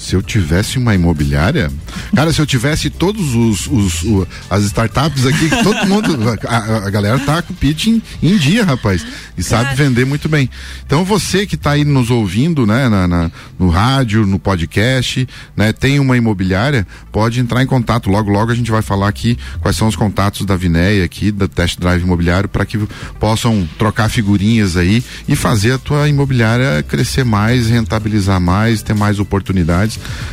Se 0.00 0.14
eu 0.16 0.22
tivesse 0.22 0.78
uma 0.78 0.94
imobiliária, 0.94 1.70
cara, 2.16 2.32
se 2.32 2.40
eu 2.40 2.46
tivesse 2.46 2.88
todos 2.88 3.34
os, 3.34 3.66
os- 3.66 4.02
o- 4.02 4.26
as 4.48 4.64
startups 4.64 5.26
aqui, 5.26 5.48
todo 5.62 5.86
mundo, 5.86 6.16
a, 6.48 6.56
a- 6.56 6.86
a 6.86 6.90
galera 6.90 7.18
tá 7.18 7.42
com 7.42 7.52
o 7.52 7.56
pitch 7.56 7.88
em, 7.88 8.02
em 8.22 8.36
dia, 8.38 8.64
rapaz, 8.64 9.04
e 9.36 9.42
sabe 9.42 9.64
Cara. 9.64 9.76
vender 9.76 10.06
muito 10.06 10.26
bem. 10.26 10.48
Então 10.86 11.04
você 11.04 11.46
que 11.46 11.54
está 11.54 11.72
aí 11.72 11.84
nos 11.84 12.08
ouvindo, 12.10 12.66
né, 12.66 12.88
na, 12.88 13.06
na- 13.06 13.30
no 13.58 13.68
rádio, 13.68 14.24
no 14.24 14.38
podcast, 14.38 15.28
né, 15.54 15.70
tem 15.72 16.00
uma 16.00 16.16
imobiliária, 16.16 16.86
pode 17.12 17.38
entrar 17.38 17.62
em 17.62 17.66
contato. 17.66 18.08
Logo, 18.08 18.30
logo 18.30 18.50
a 18.50 18.54
gente 18.54 18.70
vai 18.70 18.80
falar 18.82 19.06
aqui 19.08 19.36
quais 19.60 19.76
são 19.76 19.86
os 19.86 19.96
contatos 19.96 20.46
da 20.46 20.56
Vinéia 20.56 21.04
aqui, 21.04 21.30
da 21.30 21.46
Test 21.46 21.78
Drive 21.78 22.02
Imobiliário, 22.02 22.48
para 22.48 22.64
que 22.64 22.78
possam 23.18 23.68
trocar 23.78 24.08
figurinhas 24.08 24.76
aí 24.78 25.04
e 25.28 25.36
fazer 25.36 25.72
a 25.72 25.78
tua 25.78 26.08
imobiliária 26.08 26.82
crescer 26.82 27.24
mais, 27.24 27.68
rentabilizar 27.68 28.40
mais, 28.40 28.82
ter 28.82 28.94
mais 28.94 29.18
oportunidades, 29.18 29.89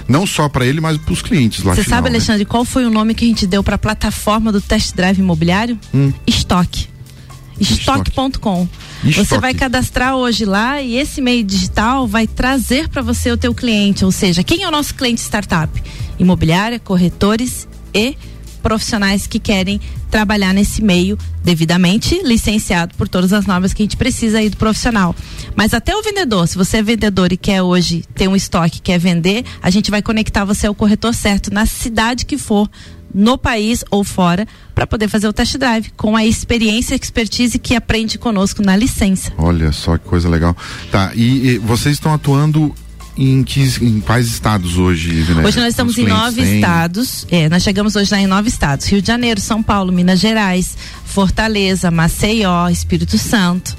não 0.08 0.26
só 0.26 0.50
para 0.50 0.66
ele, 0.66 0.82
mas 0.82 0.98
para 0.98 1.14
os 1.14 1.22
clientes 1.22 1.64
lá 1.64 1.74
Você 1.74 1.84
final, 1.84 1.98
sabe, 1.98 2.10
né? 2.10 2.16
Alexandre, 2.16 2.46
qual 2.46 2.66
foi 2.66 2.86
o 2.86 2.90
nome 2.90 3.14
que 3.14 3.26
a 3.26 3.28
gente 3.28 3.48
deu 3.48 3.64
para 3.64 3.76
a 3.76 3.78
plataforma 3.78 4.52
do 4.52 4.62
test 4.62 4.96
drive 4.96 5.20
imobiliário? 5.20 5.80
Hum. 5.94 6.12
Estoque. 6.26 6.88
Estoque.com. 7.60 8.68
Você 9.04 9.22
Estoque. 9.22 9.42
vai 9.42 9.54
cadastrar 9.54 10.16
hoje 10.16 10.46
lá 10.46 10.82
e 10.82 10.98
esse 10.98 11.22
meio 11.22 11.44
digital 11.44 12.08
vai 12.08 12.28
trazer 12.28 12.88
para 12.90 13.02
você 13.02 13.32
o 13.32 13.38
teu 13.38 13.54
cliente, 13.54 14.04
ou 14.04 14.12
seja, 14.12 14.44
quem 14.44 14.64
é 14.64 14.68
o 14.68 14.72
nosso 14.72 14.94
cliente 14.96 15.22
startup? 15.22 15.72
Imobiliária, 16.20 16.80
corretores 16.80 17.68
e 17.94 18.18
profissionais 18.68 19.26
que 19.26 19.40
querem 19.40 19.80
trabalhar 20.12 20.54
nesse 20.54 20.84
meio 20.84 21.18
devidamente 21.42 22.22
licenciado 22.22 22.94
por 22.96 23.08
todas 23.08 23.32
as 23.32 23.46
normas 23.46 23.74
que 23.74 23.82
a 23.82 23.86
gente 23.86 23.96
precisa 23.96 24.40
aí 24.40 24.50
do 24.50 24.58
profissional. 24.58 25.16
Mas 25.56 25.74
até 25.74 25.96
o 25.96 26.04
vendedor, 26.04 26.46
se 26.50 26.58
você 26.58 26.78
é 26.78 26.84
vendedor 26.84 27.32
e 27.32 27.38
quer 27.38 27.62
hoje 27.62 28.04
ter 28.14 28.28
um 28.28 28.36
estoque, 28.36 28.82
quer 28.82 29.00
vender, 29.00 29.46
a 29.62 29.70
gente 29.70 29.90
vai 29.90 30.02
conectar 30.02 30.44
você 30.44 30.68
ao 30.68 30.76
corretor 30.76 31.14
certo 31.14 31.50
na 31.50 31.66
cidade 31.66 32.26
que 32.26 32.38
for, 32.38 32.70
no 33.16 33.38
país 33.38 33.86
ou 33.90 34.04
fora, 34.04 34.46
para 34.76 34.86
poder 34.86 35.08
fazer 35.08 35.30
o 35.30 35.34
test 35.34 35.56
drive 35.56 35.90
com 35.96 36.18
a 36.18 36.26
experiência 36.26 36.94
e 36.94 37.00
expertise 37.02 37.58
que 37.58 37.74
aprende 37.74 38.18
conosco 38.18 38.62
na 38.62 38.76
licença. 38.76 39.32
Olha 39.38 39.72
só 39.72 39.98
que 39.98 40.04
coisa 40.04 40.28
legal. 40.28 40.58
Tá, 40.92 41.14
e, 41.16 41.52
e 41.52 41.58
vocês 41.58 41.96
estão 41.96 42.14
atuando 42.14 42.76
em, 43.18 43.44
que, 43.44 43.62
em 43.82 44.00
quais 44.00 44.28
estados 44.28 44.78
hoje, 44.78 45.10
Vinéia? 45.10 45.48
Hoje 45.48 45.58
nós 45.60 45.70
estamos 45.70 45.94
Os 45.94 46.00
em 46.00 46.08
nove 46.08 46.42
têm? 46.42 46.56
estados. 46.56 47.26
É, 47.32 47.50
nós 47.50 47.64
chegamos 47.64 47.96
hoje 47.96 48.12
lá 48.12 48.20
em 48.20 48.28
nove 48.28 48.48
estados: 48.50 48.86
Rio 48.88 49.02
de 49.02 49.08
Janeiro, 49.08 49.42
São 49.42 49.64
Paulo, 49.64 49.92
Minas 49.92 50.20
Gerais, 50.20 50.78
Fortaleza, 51.06 51.90
Maceió, 51.90 52.70
Espírito 52.70 53.18
Santo. 53.18 53.76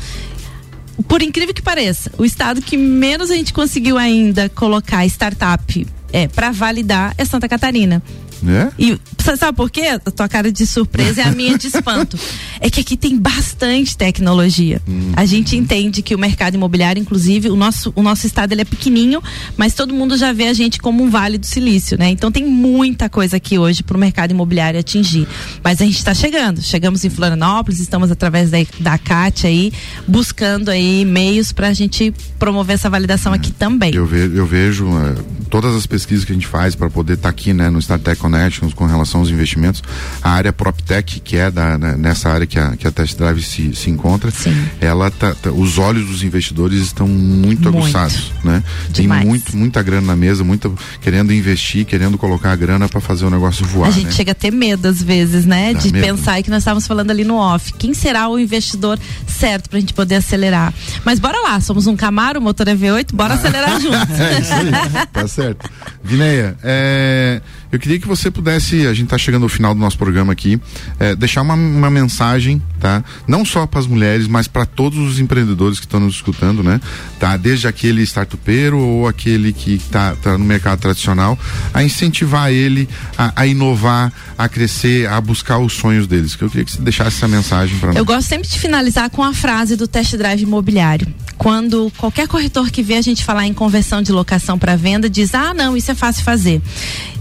por 1.07 1.23
incrível 1.23 1.55
que 1.55 1.63
pareça, 1.63 2.11
o 2.19 2.25
estado 2.25 2.61
que 2.61 2.77
menos 2.77 3.31
a 3.31 3.35
gente 3.35 3.53
conseguiu 3.53 3.97
ainda 3.97 4.49
colocar 4.49 5.07
startup 5.07 5.87
é, 6.13 6.27
para 6.27 6.51
validar 6.51 7.15
é 7.17 7.25
Santa 7.25 7.49
Catarina. 7.49 8.03
É? 8.47 8.71
E 8.79 8.99
você 9.17 9.37
sabe 9.37 9.57
por 9.57 9.71
quê? 9.71 9.99
A 10.05 10.11
tua 10.11 10.29
cara 10.29 10.51
de 10.53 10.67
surpresa 10.67 11.23
é 11.23 11.25
a 11.25 11.31
minha 11.31 11.57
de 11.59 11.67
espanto. 11.67 12.19
É 12.61 12.69
que 12.69 12.81
aqui 12.81 12.97
tem 12.97 13.17
bastante 13.17 13.97
tecnologia. 13.97 14.83
Hum. 14.89 15.13
A 15.15 15.25
gente 15.25 15.57
entende 15.57 16.03
que 16.03 16.13
o 16.13 16.19
mercado 16.19 16.55
imobiliário, 16.55 17.01
inclusive, 17.01 17.49
o 17.51 17.55
nosso, 17.55 17.93
o 17.95 18.03
nosso 18.03 18.27
estado 18.27 18.51
ele 18.51 18.63
é 18.63 18.65
pequenininho, 18.65 19.23
mas 19.57 19.75
todo 19.75 19.95
mundo 19.95 20.17
já 20.17 20.33
vê 20.33 20.49
a 20.49 20.53
gente 20.53 20.81
como 20.81 21.05
um 21.05 21.09
vale 21.09 21.39
do 21.39 21.47
silício, 21.47 21.97
né? 21.97 22.11
Então 22.11 22.33
tem 22.33 22.45
muita 22.45 23.09
coisa 23.09 23.37
aqui 23.37 23.57
hoje 23.57 23.85
para 23.85 23.97
o 23.97 24.01
mercado 24.01 24.33
imobiliário 24.33 24.81
atingir. 24.81 25.29
Mas 25.63 25.81
a 25.81 25.85
gente 25.85 25.99
está 25.99 26.13
chegando. 26.13 26.61
Chegamos 26.61 27.05
em 27.05 27.11
Florianópolis, 27.11 27.79
estamos 27.79 28.11
através 28.11 28.51
da, 28.51 28.59
da 28.81 28.99
CAT 28.99 29.47
aí, 29.47 29.73
buscando 30.07 30.69
aí 30.69 31.05
meios 31.05 31.53
para 31.53 31.69
a 31.69 31.73
gente 31.73 32.13
promover 32.41 32.75
essa 32.75 32.91
validação 32.91 33.33
aqui 33.33 33.53
também. 33.53 33.95
Eu, 33.95 34.05
ve, 34.05 34.37
eu 34.37 34.47
vejo 34.47 34.89
eh, 34.99 35.15
todas 35.49 35.75
as 35.75 35.87
pesquisas 35.87 36.25
que 36.25 36.33
a 36.33 36.35
gente 36.35 36.47
faz 36.47 36.75
para 36.75 36.91
poder 36.91 37.15
estar 37.15 37.29
aqui 37.29 37.53
né, 37.53 37.71
no 37.71 37.79
StarTech 37.79 38.21
Connections 38.29 38.75
com 38.75 38.85
relação 38.87 39.21
aos 39.21 39.31
investimentos. 39.31 39.83
A 40.23 40.31
área 40.31 40.53
PropTech, 40.53 41.21
que 41.21 41.37
é 41.37 41.51
da, 41.51 41.79
né, 41.79 41.95
nessa 41.97 42.29
área 42.29 42.47
que 42.47 42.59
a, 42.59 42.77
que 42.77 42.87
a 42.87 42.91
Test 42.91 43.17
Drive 43.17 43.43
se, 43.43 43.75
se 43.75 43.89
encontra, 43.91 44.31
Sim. 44.31 44.55
ela 44.81 45.11
tá, 45.11 45.35
tá- 45.35 45.51
os 45.51 45.79
olhos 45.79 46.07
dos 46.07 46.23
investidores 46.23 46.81
estão 46.83 47.09
muito, 47.09 47.63
Muito. 47.63 47.69
aguçados, 47.69 48.33
né? 48.45 48.63
Tem 48.93 49.07
muito, 49.09 49.57
muita 49.57 49.83
grana 49.83 50.09
na 50.09 50.17
mesa, 50.17 50.45
muita 50.45 50.71
querendo 51.01 51.33
investir, 51.33 51.87
querendo 51.87 52.19
colocar 52.19 52.53
a 52.53 52.57
grana 52.57 52.87
para 52.89 53.01
fazer 53.01 53.25
o 53.25 53.31
negócio 53.31 53.65
voar, 53.67 53.89
A 53.89 53.91
gente 53.91 54.07
né? 54.07 54.13
chega 54.13 54.33
a 54.33 54.35
ter 54.35 54.53
medo 54.53 54.87
às 54.87 55.03
vezes, 55.03 55.47
né? 55.47 55.73
Dá 55.73 55.81
de 55.81 55.91
medo. 55.93 56.07
pensar 56.07 56.43
que 56.43 56.51
nós 56.51 56.59
estávamos 56.59 56.87
falando 56.87 57.11
ali 57.11 57.25
no 57.25 57.37
off. 57.37 57.73
Quem 57.75 57.95
será 57.95 58.29
o 58.29 58.39
investidor 58.39 58.99
certo 59.27 59.71
pra 59.71 59.81
gente 59.81 59.95
poder 59.95 60.17
acelerar? 60.17 60.73
Mas 61.05 61.19
bora 61.19 61.39
lá, 61.41 61.61
somos 61.61 61.87
um 61.87 61.97
Camaro, 61.97 62.41
motor 62.43 62.67
EV8, 62.67 63.15
bora 63.15 63.35
acelerar 63.35 63.81
juntos. 63.81 64.21
É 64.21 64.41
isso 64.41 64.53
aí, 64.53 65.07
tá 65.13 65.27
certo. 65.27 65.69
Vineia, 66.05 66.57
é, 66.63 67.41
eu 67.71 67.79
queria 67.79 67.99
que 67.99 68.07
você 68.07 68.31
pudesse, 68.31 68.87
a 68.87 68.95
gente 68.95 69.09
tá 69.09 69.19
chegando 69.19 69.43
ao 69.43 69.49
final 69.49 69.75
do 69.75 69.81
nosso 69.81 69.99
programa 69.99 70.33
aqui, 70.33 70.61
é, 70.99 71.15
deixar 71.15 71.43
uma, 71.43 71.55
uma 71.55 71.91
mensagem, 71.91 72.63
tá? 72.81 73.05
Não 73.27 73.45
só 73.45 73.67
para 73.67 73.81
as 73.81 73.87
mulheres, 73.87 74.27
mas 74.27 74.49
para 74.49 74.65
todos 74.65 74.99
os 74.99 75.19
empreendedores 75.19 75.79
que 75.79 75.87
estão 75.87 76.01
nos 76.01 76.15
escutando, 76.15 76.63
né? 76.63 76.81
Tá? 77.19 77.37
Desde 77.37 77.69
aquele 77.69 78.03
startupeiro 78.03 78.79
ou 78.79 79.07
aquele 79.07 79.53
que 79.53 79.79
tá, 79.91 80.17
tá 80.17 80.39
no 80.39 80.45
mercado 80.45 80.81
tradicional, 80.81 81.39
a 81.75 81.83
incentivar 81.83 82.51
ele 82.51 82.89
a, 83.17 83.33
a 83.37 83.47
inovar, 83.47 84.13
a 84.37 84.49
crescer, 84.49 85.09
a 85.09 85.21
buscar 85.21 85.59
os 85.59 85.73
sonhos 85.73 86.07
deles. 86.07 86.35
Que 86.35 86.45
eu 86.45 86.51
queria 86.51 86.65
que 86.65 86.73
você 86.73 86.81
deixasse 86.81 87.17
essa 87.17 87.29
mensagem 87.29 87.79
para 87.79 87.89
nós. 87.89 87.97
Eu 87.97 88.05
gosto 88.05 88.29
sempre 88.29 88.49
de 88.49 88.59
finalizar 88.59 89.11
com 89.11 89.23
a 89.23 89.35
frase 89.35 89.77
do 89.77 89.87
test 89.87 90.17
drive 90.17 90.43
imobiliário. 90.43 91.07
Quando 91.37 91.93
qualquer 91.97 92.27
corretor 92.27 92.71
que 92.71 92.83
vê 92.83 92.95
a 92.95 93.03
gente 93.03 93.25
falar 93.25 93.47
em 93.47 93.55
conversão 93.55 94.03
de 94.03 94.11
locação 94.11 94.59
para 94.59 94.75
venda 94.75 95.09
diz: 95.09 95.35
"Ah, 95.35 95.55
não, 95.55 95.77
isso 95.77 95.91
é 95.91 95.95
fácil 95.95 96.25
fazer". 96.25 96.61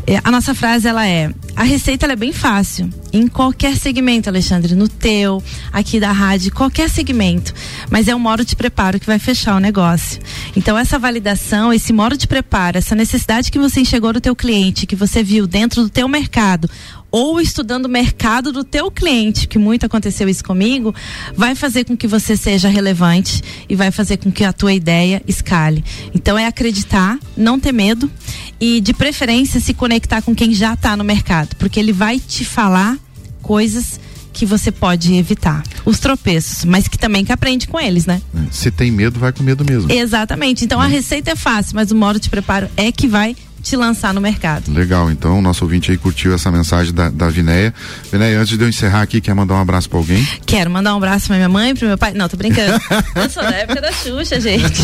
É, 0.07 0.21
a 0.23 0.31
nossa 0.37 0.53
frase 0.53 0.87
ela 0.87 1.07
é: 1.07 1.33
a 1.55 1.63
receita 1.63 2.05
é 2.05 2.15
bem 2.15 2.31
fácil 2.31 2.87
em 3.11 3.27
qualquer 3.27 3.75
segmento, 3.75 4.29
Alexandre, 4.29 4.75
no 4.75 4.87
teu, 4.87 5.41
aqui 5.73 5.99
da 5.99 6.11
rádio, 6.11 6.53
qualquer 6.53 6.89
segmento, 6.91 7.51
mas 7.89 8.07
é 8.07 8.13
o 8.13 8.19
modo 8.19 8.45
de 8.45 8.55
preparo 8.55 8.99
que 8.99 9.07
vai 9.07 9.17
fechar 9.17 9.55
o 9.55 9.59
negócio. 9.59 10.21
Então 10.55 10.77
essa 10.77 10.99
validação, 10.99 11.73
esse 11.73 11.91
modo 11.91 12.15
de 12.15 12.27
preparo, 12.27 12.77
essa 12.77 12.93
necessidade 12.93 13.51
que 13.51 13.57
você 13.57 13.79
enxergou 13.79 14.13
do 14.13 14.21
teu 14.21 14.35
cliente, 14.35 14.85
que 14.85 14.95
você 14.95 15.23
viu 15.23 15.47
dentro 15.47 15.81
do 15.81 15.89
teu 15.89 16.07
mercado, 16.07 16.69
ou 17.17 17.41
estudando 17.41 17.85
o 17.85 17.89
mercado 17.89 18.51
do 18.51 18.63
teu 18.63 18.91
cliente, 18.91 19.47
que 19.47 19.57
muito 19.57 19.87
aconteceu 19.87 20.29
isso 20.29 20.43
comigo, 20.43 20.93
vai 21.35 21.55
fazer 21.55 21.83
com 21.83 21.97
que 21.97 22.07
você 22.07 22.37
seja 22.37 22.69
relevante 22.69 23.41
e 23.67 23.75
vai 23.75 23.89
fazer 23.89 24.17
com 24.17 24.31
que 24.31 24.43
a 24.43 24.53
tua 24.53 24.71
ideia 24.71 25.23
escale. 25.27 25.83
Então 26.13 26.37
é 26.37 26.45
acreditar, 26.45 27.17
não 27.35 27.59
ter 27.59 27.71
medo 27.71 28.09
e 28.59 28.79
de 28.79 28.93
preferência 28.93 29.59
se 29.59 29.73
conectar 29.73 30.21
com 30.21 30.35
quem 30.35 30.53
já 30.53 30.75
está 30.75 30.95
no 30.95 31.03
mercado, 31.03 31.55
porque 31.55 31.79
ele 31.79 31.91
vai 31.91 32.19
te 32.19 32.45
falar 32.45 32.95
coisas 33.41 33.99
que 34.31 34.45
você 34.45 34.71
pode 34.71 35.15
evitar. 35.15 35.63
Os 35.83 35.99
tropeços, 35.99 36.65
mas 36.65 36.87
que 36.87 36.99
também 36.99 37.25
que 37.25 37.31
aprende 37.31 37.67
com 37.67 37.79
eles, 37.79 38.05
né? 38.05 38.21
Se 38.51 38.69
tem 38.69 38.91
medo, 38.91 39.19
vai 39.19 39.31
com 39.31 39.41
medo 39.41 39.65
mesmo. 39.65 39.91
Exatamente. 39.91 40.63
Então 40.63 40.79
a 40.79 40.85
receita 40.85 41.31
é 41.31 41.35
fácil, 41.35 41.71
mas 41.73 41.89
o 41.89 41.95
modo 41.95 42.19
de 42.19 42.29
preparo 42.29 42.69
é 42.77 42.91
que 42.91 43.07
vai 43.07 43.35
te 43.67 43.75
lançar 43.75 44.13
no 44.13 44.21
mercado. 44.21 44.71
Legal, 44.71 45.11
então 45.11 45.39
o 45.39 45.41
nosso 45.41 45.65
ouvinte 45.65 45.91
aí 45.91 45.97
curtiu 45.97 46.33
essa 46.33 46.49
mensagem 46.49 46.93
da, 46.93 47.09
da 47.09 47.27
Vineia. 47.27 47.73
Vineia, 48.09 48.39
antes 48.39 48.57
de 48.57 48.63
eu 48.63 48.69
encerrar 48.69 49.01
aqui, 49.01 49.19
quer 49.19 49.33
mandar 49.33 49.55
um 49.55 49.61
abraço 49.61 49.89
pra 49.89 49.99
alguém? 49.99 50.25
Quero 50.45 50.71
mandar 50.71 50.93
um 50.93 50.97
abraço 50.97 51.27
pra 51.27 51.35
minha 51.35 51.49
mãe, 51.49 51.75
pro 51.75 51.85
meu 51.85 51.97
pai. 51.97 52.13
Não, 52.13 52.29
tô 52.29 52.37
brincando. 52.37 52.79
Eu 53.15 53.29
sou 53.29 53.43
da 53.43 53.51
época 53.51 53.81
da 53.81 53.91
Xuxa, 53.91 54.39
gente. 54.39 54.83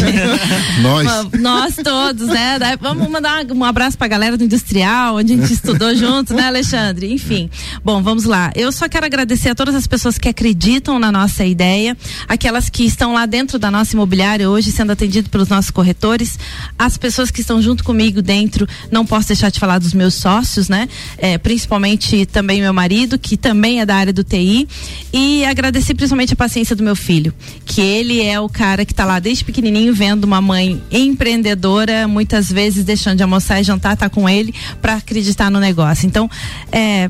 Nós. 0.81 1.07
Nós 1.39 1.75
todos, 1.81 2.27
né? 2.27 2.59
Vamos 2.81 3.09
mandar 3.09 3.45
um 3.51 3.63
abraço 3.63 3.97
pra 3.97 4.07
galera 4.07 4.37
do 4.37 4.43
Industrial, 4.43 5.15
onde 5.15 5.33
a 5.33 5.37
gente 5.37 5.53
estudou 5.53 5.95
junto, 5.95 6.33
né, 6.33 6.47
Alexandre? 6.47 7.11
Enfim. 7.11 7.49
Bom, 7.83 8.03
vamos 8.03 8.25
lá. 8.25 8.51
Eu 8.53 8.71
só 8.71 8.89
quero 8.89 9.05
agradecer 9.05 9.49
a 9.49 9.55
todas 9.55 9.75
as 9.75 9.87
pessoas 9.87 10.17
que 10.17 10.27
acreditam 10.27 10.99
na 10.99 11.11
nossa 11.11 11.45
ideia, 11.45 11.95
aquelas 12.27 12.69
que 12.69 12.83
estão 12.83 13.13
lá 13.13 13.25
dentro 13.25 13.57
da 13.57 13.71
nossa 13.71 13.95
imobiliária 13.95 14.49
hoje 14.49 14.71
sendo 14.71 14.91
atendido 14.91 15.29
pelos 15.29 15.47
nossos 15.47 15.71
corretores, 15.71 16.37
as 16.77 16.97
pessoas 16.97 17.31
que 17.31 17.41
estão 17.41 17.61
junto 17.61 17.83
comigo 17.83 18.21
dentro, 18.21 18.67
não 18.91 19.05
posso 19.05 19.27
deixar 19.27 19.49
de 19.49 19.59
falar 19.59 19.79
dos 19.79 19.93
meus 19.93 20.13
sócios, 20.13 20.69
né? 20.69 20.87
É, 21.17 21.37
principalmente 21.37 22.25
também 22.25 22.61
meu 22.61 22.73
marido, 22.73 23.17
que 23.17 23.37
também 23.37 23.81
é 23.81 23.85
da 23.85 23.95
área 23.95 24.13
do 24.13 24.23
TI, 24.23 24.67
e 25.11 25.45
agradecer 25.45 25.93
principalmente 25.93 26.33
a 26.33 26.35
paciência 26.35 26.75
do 26.75 26.83
meu 26.83 26.95
filho, 26.95 27.33
que 27.65 27.81
ele 27.81 28.21
é 28.21 28.39
o 28.39 28.49
cara 28.49 28.85
que 28.85 28.93
tá 28.93 29.05
lá 29.05 29.19
desde 29.19 29.43
pequenininho 29.43 29.93
vendo 29.93 30.23
uma 30.23 30.41
mãe 30.41 30.81
empreendedora, 30.91 32.07
muitas 32.07 32.51
vezes 32.51 32.83
deixando 32.83 33.17
de 33.17 33.23
almoçar 33.23 33.59
e 33.59 33.63
jantar, 33.63 33.97
tá 33.97 34.09
com 34.09 34.27
ele 34.27 34.53
para 34.81 34.95
acreditar 34.95 35.49
no 35.49 35.59
negócio. 35.59 36.05
Então, 36.07 36.29
é, 36.71 37.09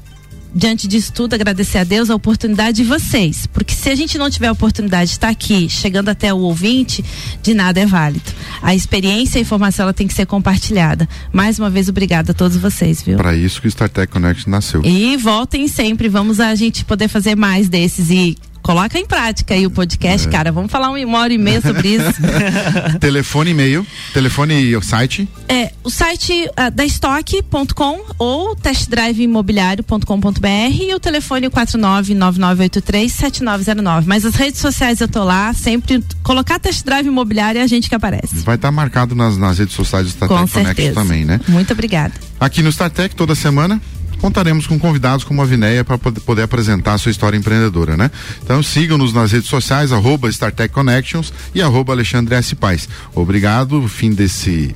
diante 0.54 0.88
disso 0.88 1.12
tudo, 1.12 1.34
agradecer 1.34 1.80
a 1.80 1.84
Deus 1.84 2.10
a 2.10 2.16
oportunidade 2.16 2.78
de 2.78 2.84
vocês. 2.84 3.48
Porque 3.48 3.74
se 3.74 3.90
a 3.90 3.96
gente 3.96 4.18
não 4.18 4.30
tiver 4.30 4.48
a 4.48 4.52
oportunidade 4.52 5.10
de 5.10 5.16
estar 5.16 5.30
aqui, 5.30 5.68
chegando 5.70 6.10
até 6.10 6.34
o 6.34 6.38
ouvinte, 6.38 7.04
de 7.42 7.54
nada 7.54 7.80
é 7.80 7.86
válido. 7.86 8.32
A 8.62 8.76
experiência 8.76 9.38
e 9.38 9.40
a 9.40 9.42
informação 9.42 9.84
ela 9.84 9.94
tem 9.94 10.08
que 10.08 10.14
ser 10.14 10.26
compartilhada. 10.26 11.08
Mais 11.32 11.58
uma 11.60 11.70
vez, 11.70 11.90
obrigada 11.90 12.32
a 12.32 12.36
todos 12.36 12.58
vocês, 12.58 13.02
viu? 13.02 13.18
Para 13.18 13.36
isso 13.36 13.60
que 13.60 13.68
o 13.68 13.70
StarTech 13.70 14.12
Connect 14.12 14.50
nasceu. 14.50 14.82
E 14.86 15.18
voltem 15.18 15.68
sempre, 15.68 16.08
vamos 16.08 16.40
a 16.40 16.54
gente 16.56 16.86
poder 16.86 17.08
fazer 17.08 17.36
mais 17.36 17.68
desses 17.68 18.10
e 18.10 18.38
coloca 18.64 18.98
em 18.98 19.06
prática 19.06 19.54
aí 19.54 19.68
o 19.68 19.70
podcast, 19.70 20.28
cara. 20.30 20.50
Vamos 20.52 20.72
falar 20.72 20.90
uma 20.90 21.20
hora 21.20 21.34
e 21.34 21.38
meia 21.38 21.62
sobre 21.62 21.90
isso. 21.90 22.14
telefone 23.00 23.52
e-mail, 23.52 23.86
telefone 24.14 24.56
e 24.56 24.76
o 24.76 24.82
site. 24.82 25.30
É, 25.48 25.72
o 25.84 25.90
site 25.90 26.50
ah, 26.56 26.70
da 26.70 26.86
estoque.com 26.86 28.06
ou 28.18 28.56
testdriveimobiliário.com.br 28.56 30.48
e 30.82 30.96
o 30.96 31.00
telefone 31.00 31.50
4999837909. 31.50 34.06
Mas 34.06 34.26
as 34.26 34.36
redes 34.36 34.62
sociais 34.62 35.02
eu 35.02 35.08
tô 35.08 35.24
lá, 35.24 35.54
sempre 35.54 36.04
colocar 36.24 36.58
test 36.58 36.84
drive 36.86 37.06
imobiliário 37.08 37.60
é 37.60 37.64
a 37.64 37.68
gente 37.68 37.88
que 37.90 37.96
aparece. 37.96 38.38
Vai 38.38 38.56
estar 38.56 38.72
marcado 38.72 39.14
nas, 39.14 39.38
nas 39.38 39.60
redes 39.60 39.76
sociais 39.76 40.08
do 40.08 40.10
StarTech 40.10 40.50
certeza. 40.50 40.96
também, 40.96 41.24
né? 41.26 41.40
Muito 41.48 41.74
obrigada. 41.74 42.14
Aqui 42.40 42.64
no 42.64 42.70
StarTech, 42.70 43.14
toda 43.16 43.36
semana, 43.36 43.82
contaremos 44.24 44.66
com 44.66 44.80
convidados 44.80 45.26
como 45.26 45.42
a 45.42 45.46
Vineia 45.46 45.84
para 45.84 45.98
poder, 45.98 46.44
apresentar 46.44 46.94
a 46.94 46.98
sua 46.98 47.12
história 47.12 47.36
empreendedora, 47.36 47.98
né? 47.98 48.10
Então 48.42 48.64
sigam-nos 48.64 49.12
nas 49.12 49.34
redes 49.34 49.50
sociais, 49.50 49.92
arroba 49.92 50.30
StarTech 50.30 50.74
Connections 50.74 51.34
e 51.54 51.62
arroba 51.62 51.92
Alexandre 51.92 52.34
S. 52.36 52.56
Paz. 52.56 52.88
Obrigado, 53.14 53.86
fim 53.86 54.14
desse 54.14 54.74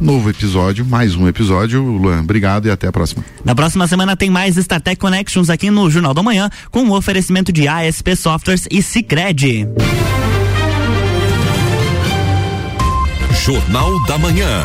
novo 0.00 0.30
episódio, 0.30 0.82
mais 0.82 1.14
um 1.14 1.28
episódio. 1.28 1.82
Luan, 1.82 2.20
obrigado 2.20 2.68
e 2.68 2.70
até 2.70 2.86
a 2.86 2.92
próxima. 2.92 3.22
Na 3.44 3.54
próxima 3.54 3.86
semana 3.86 4.16
tem 4.16 4.30
mais 4.30 4.56
StarTech 4.56 4.98
Connections 4.98 5.50
aqui 5.50 5.70
no 5.70 5.90
Jornal 5.90 6.14
da 6.14 6.22
Manhã, 6.22 6.48
com 6.70 6.84
o 6.84 6.96
oferecimento 6.96 7.52
de 7.52 7.68
ASP 7.68 8.16
Softwares 8.16 8.66
e 8.70 8.82
Cicred. 8.82 9.68
Jornal 13.44 14.06
da 14.06 14.16
Manhã. 14.16 14.64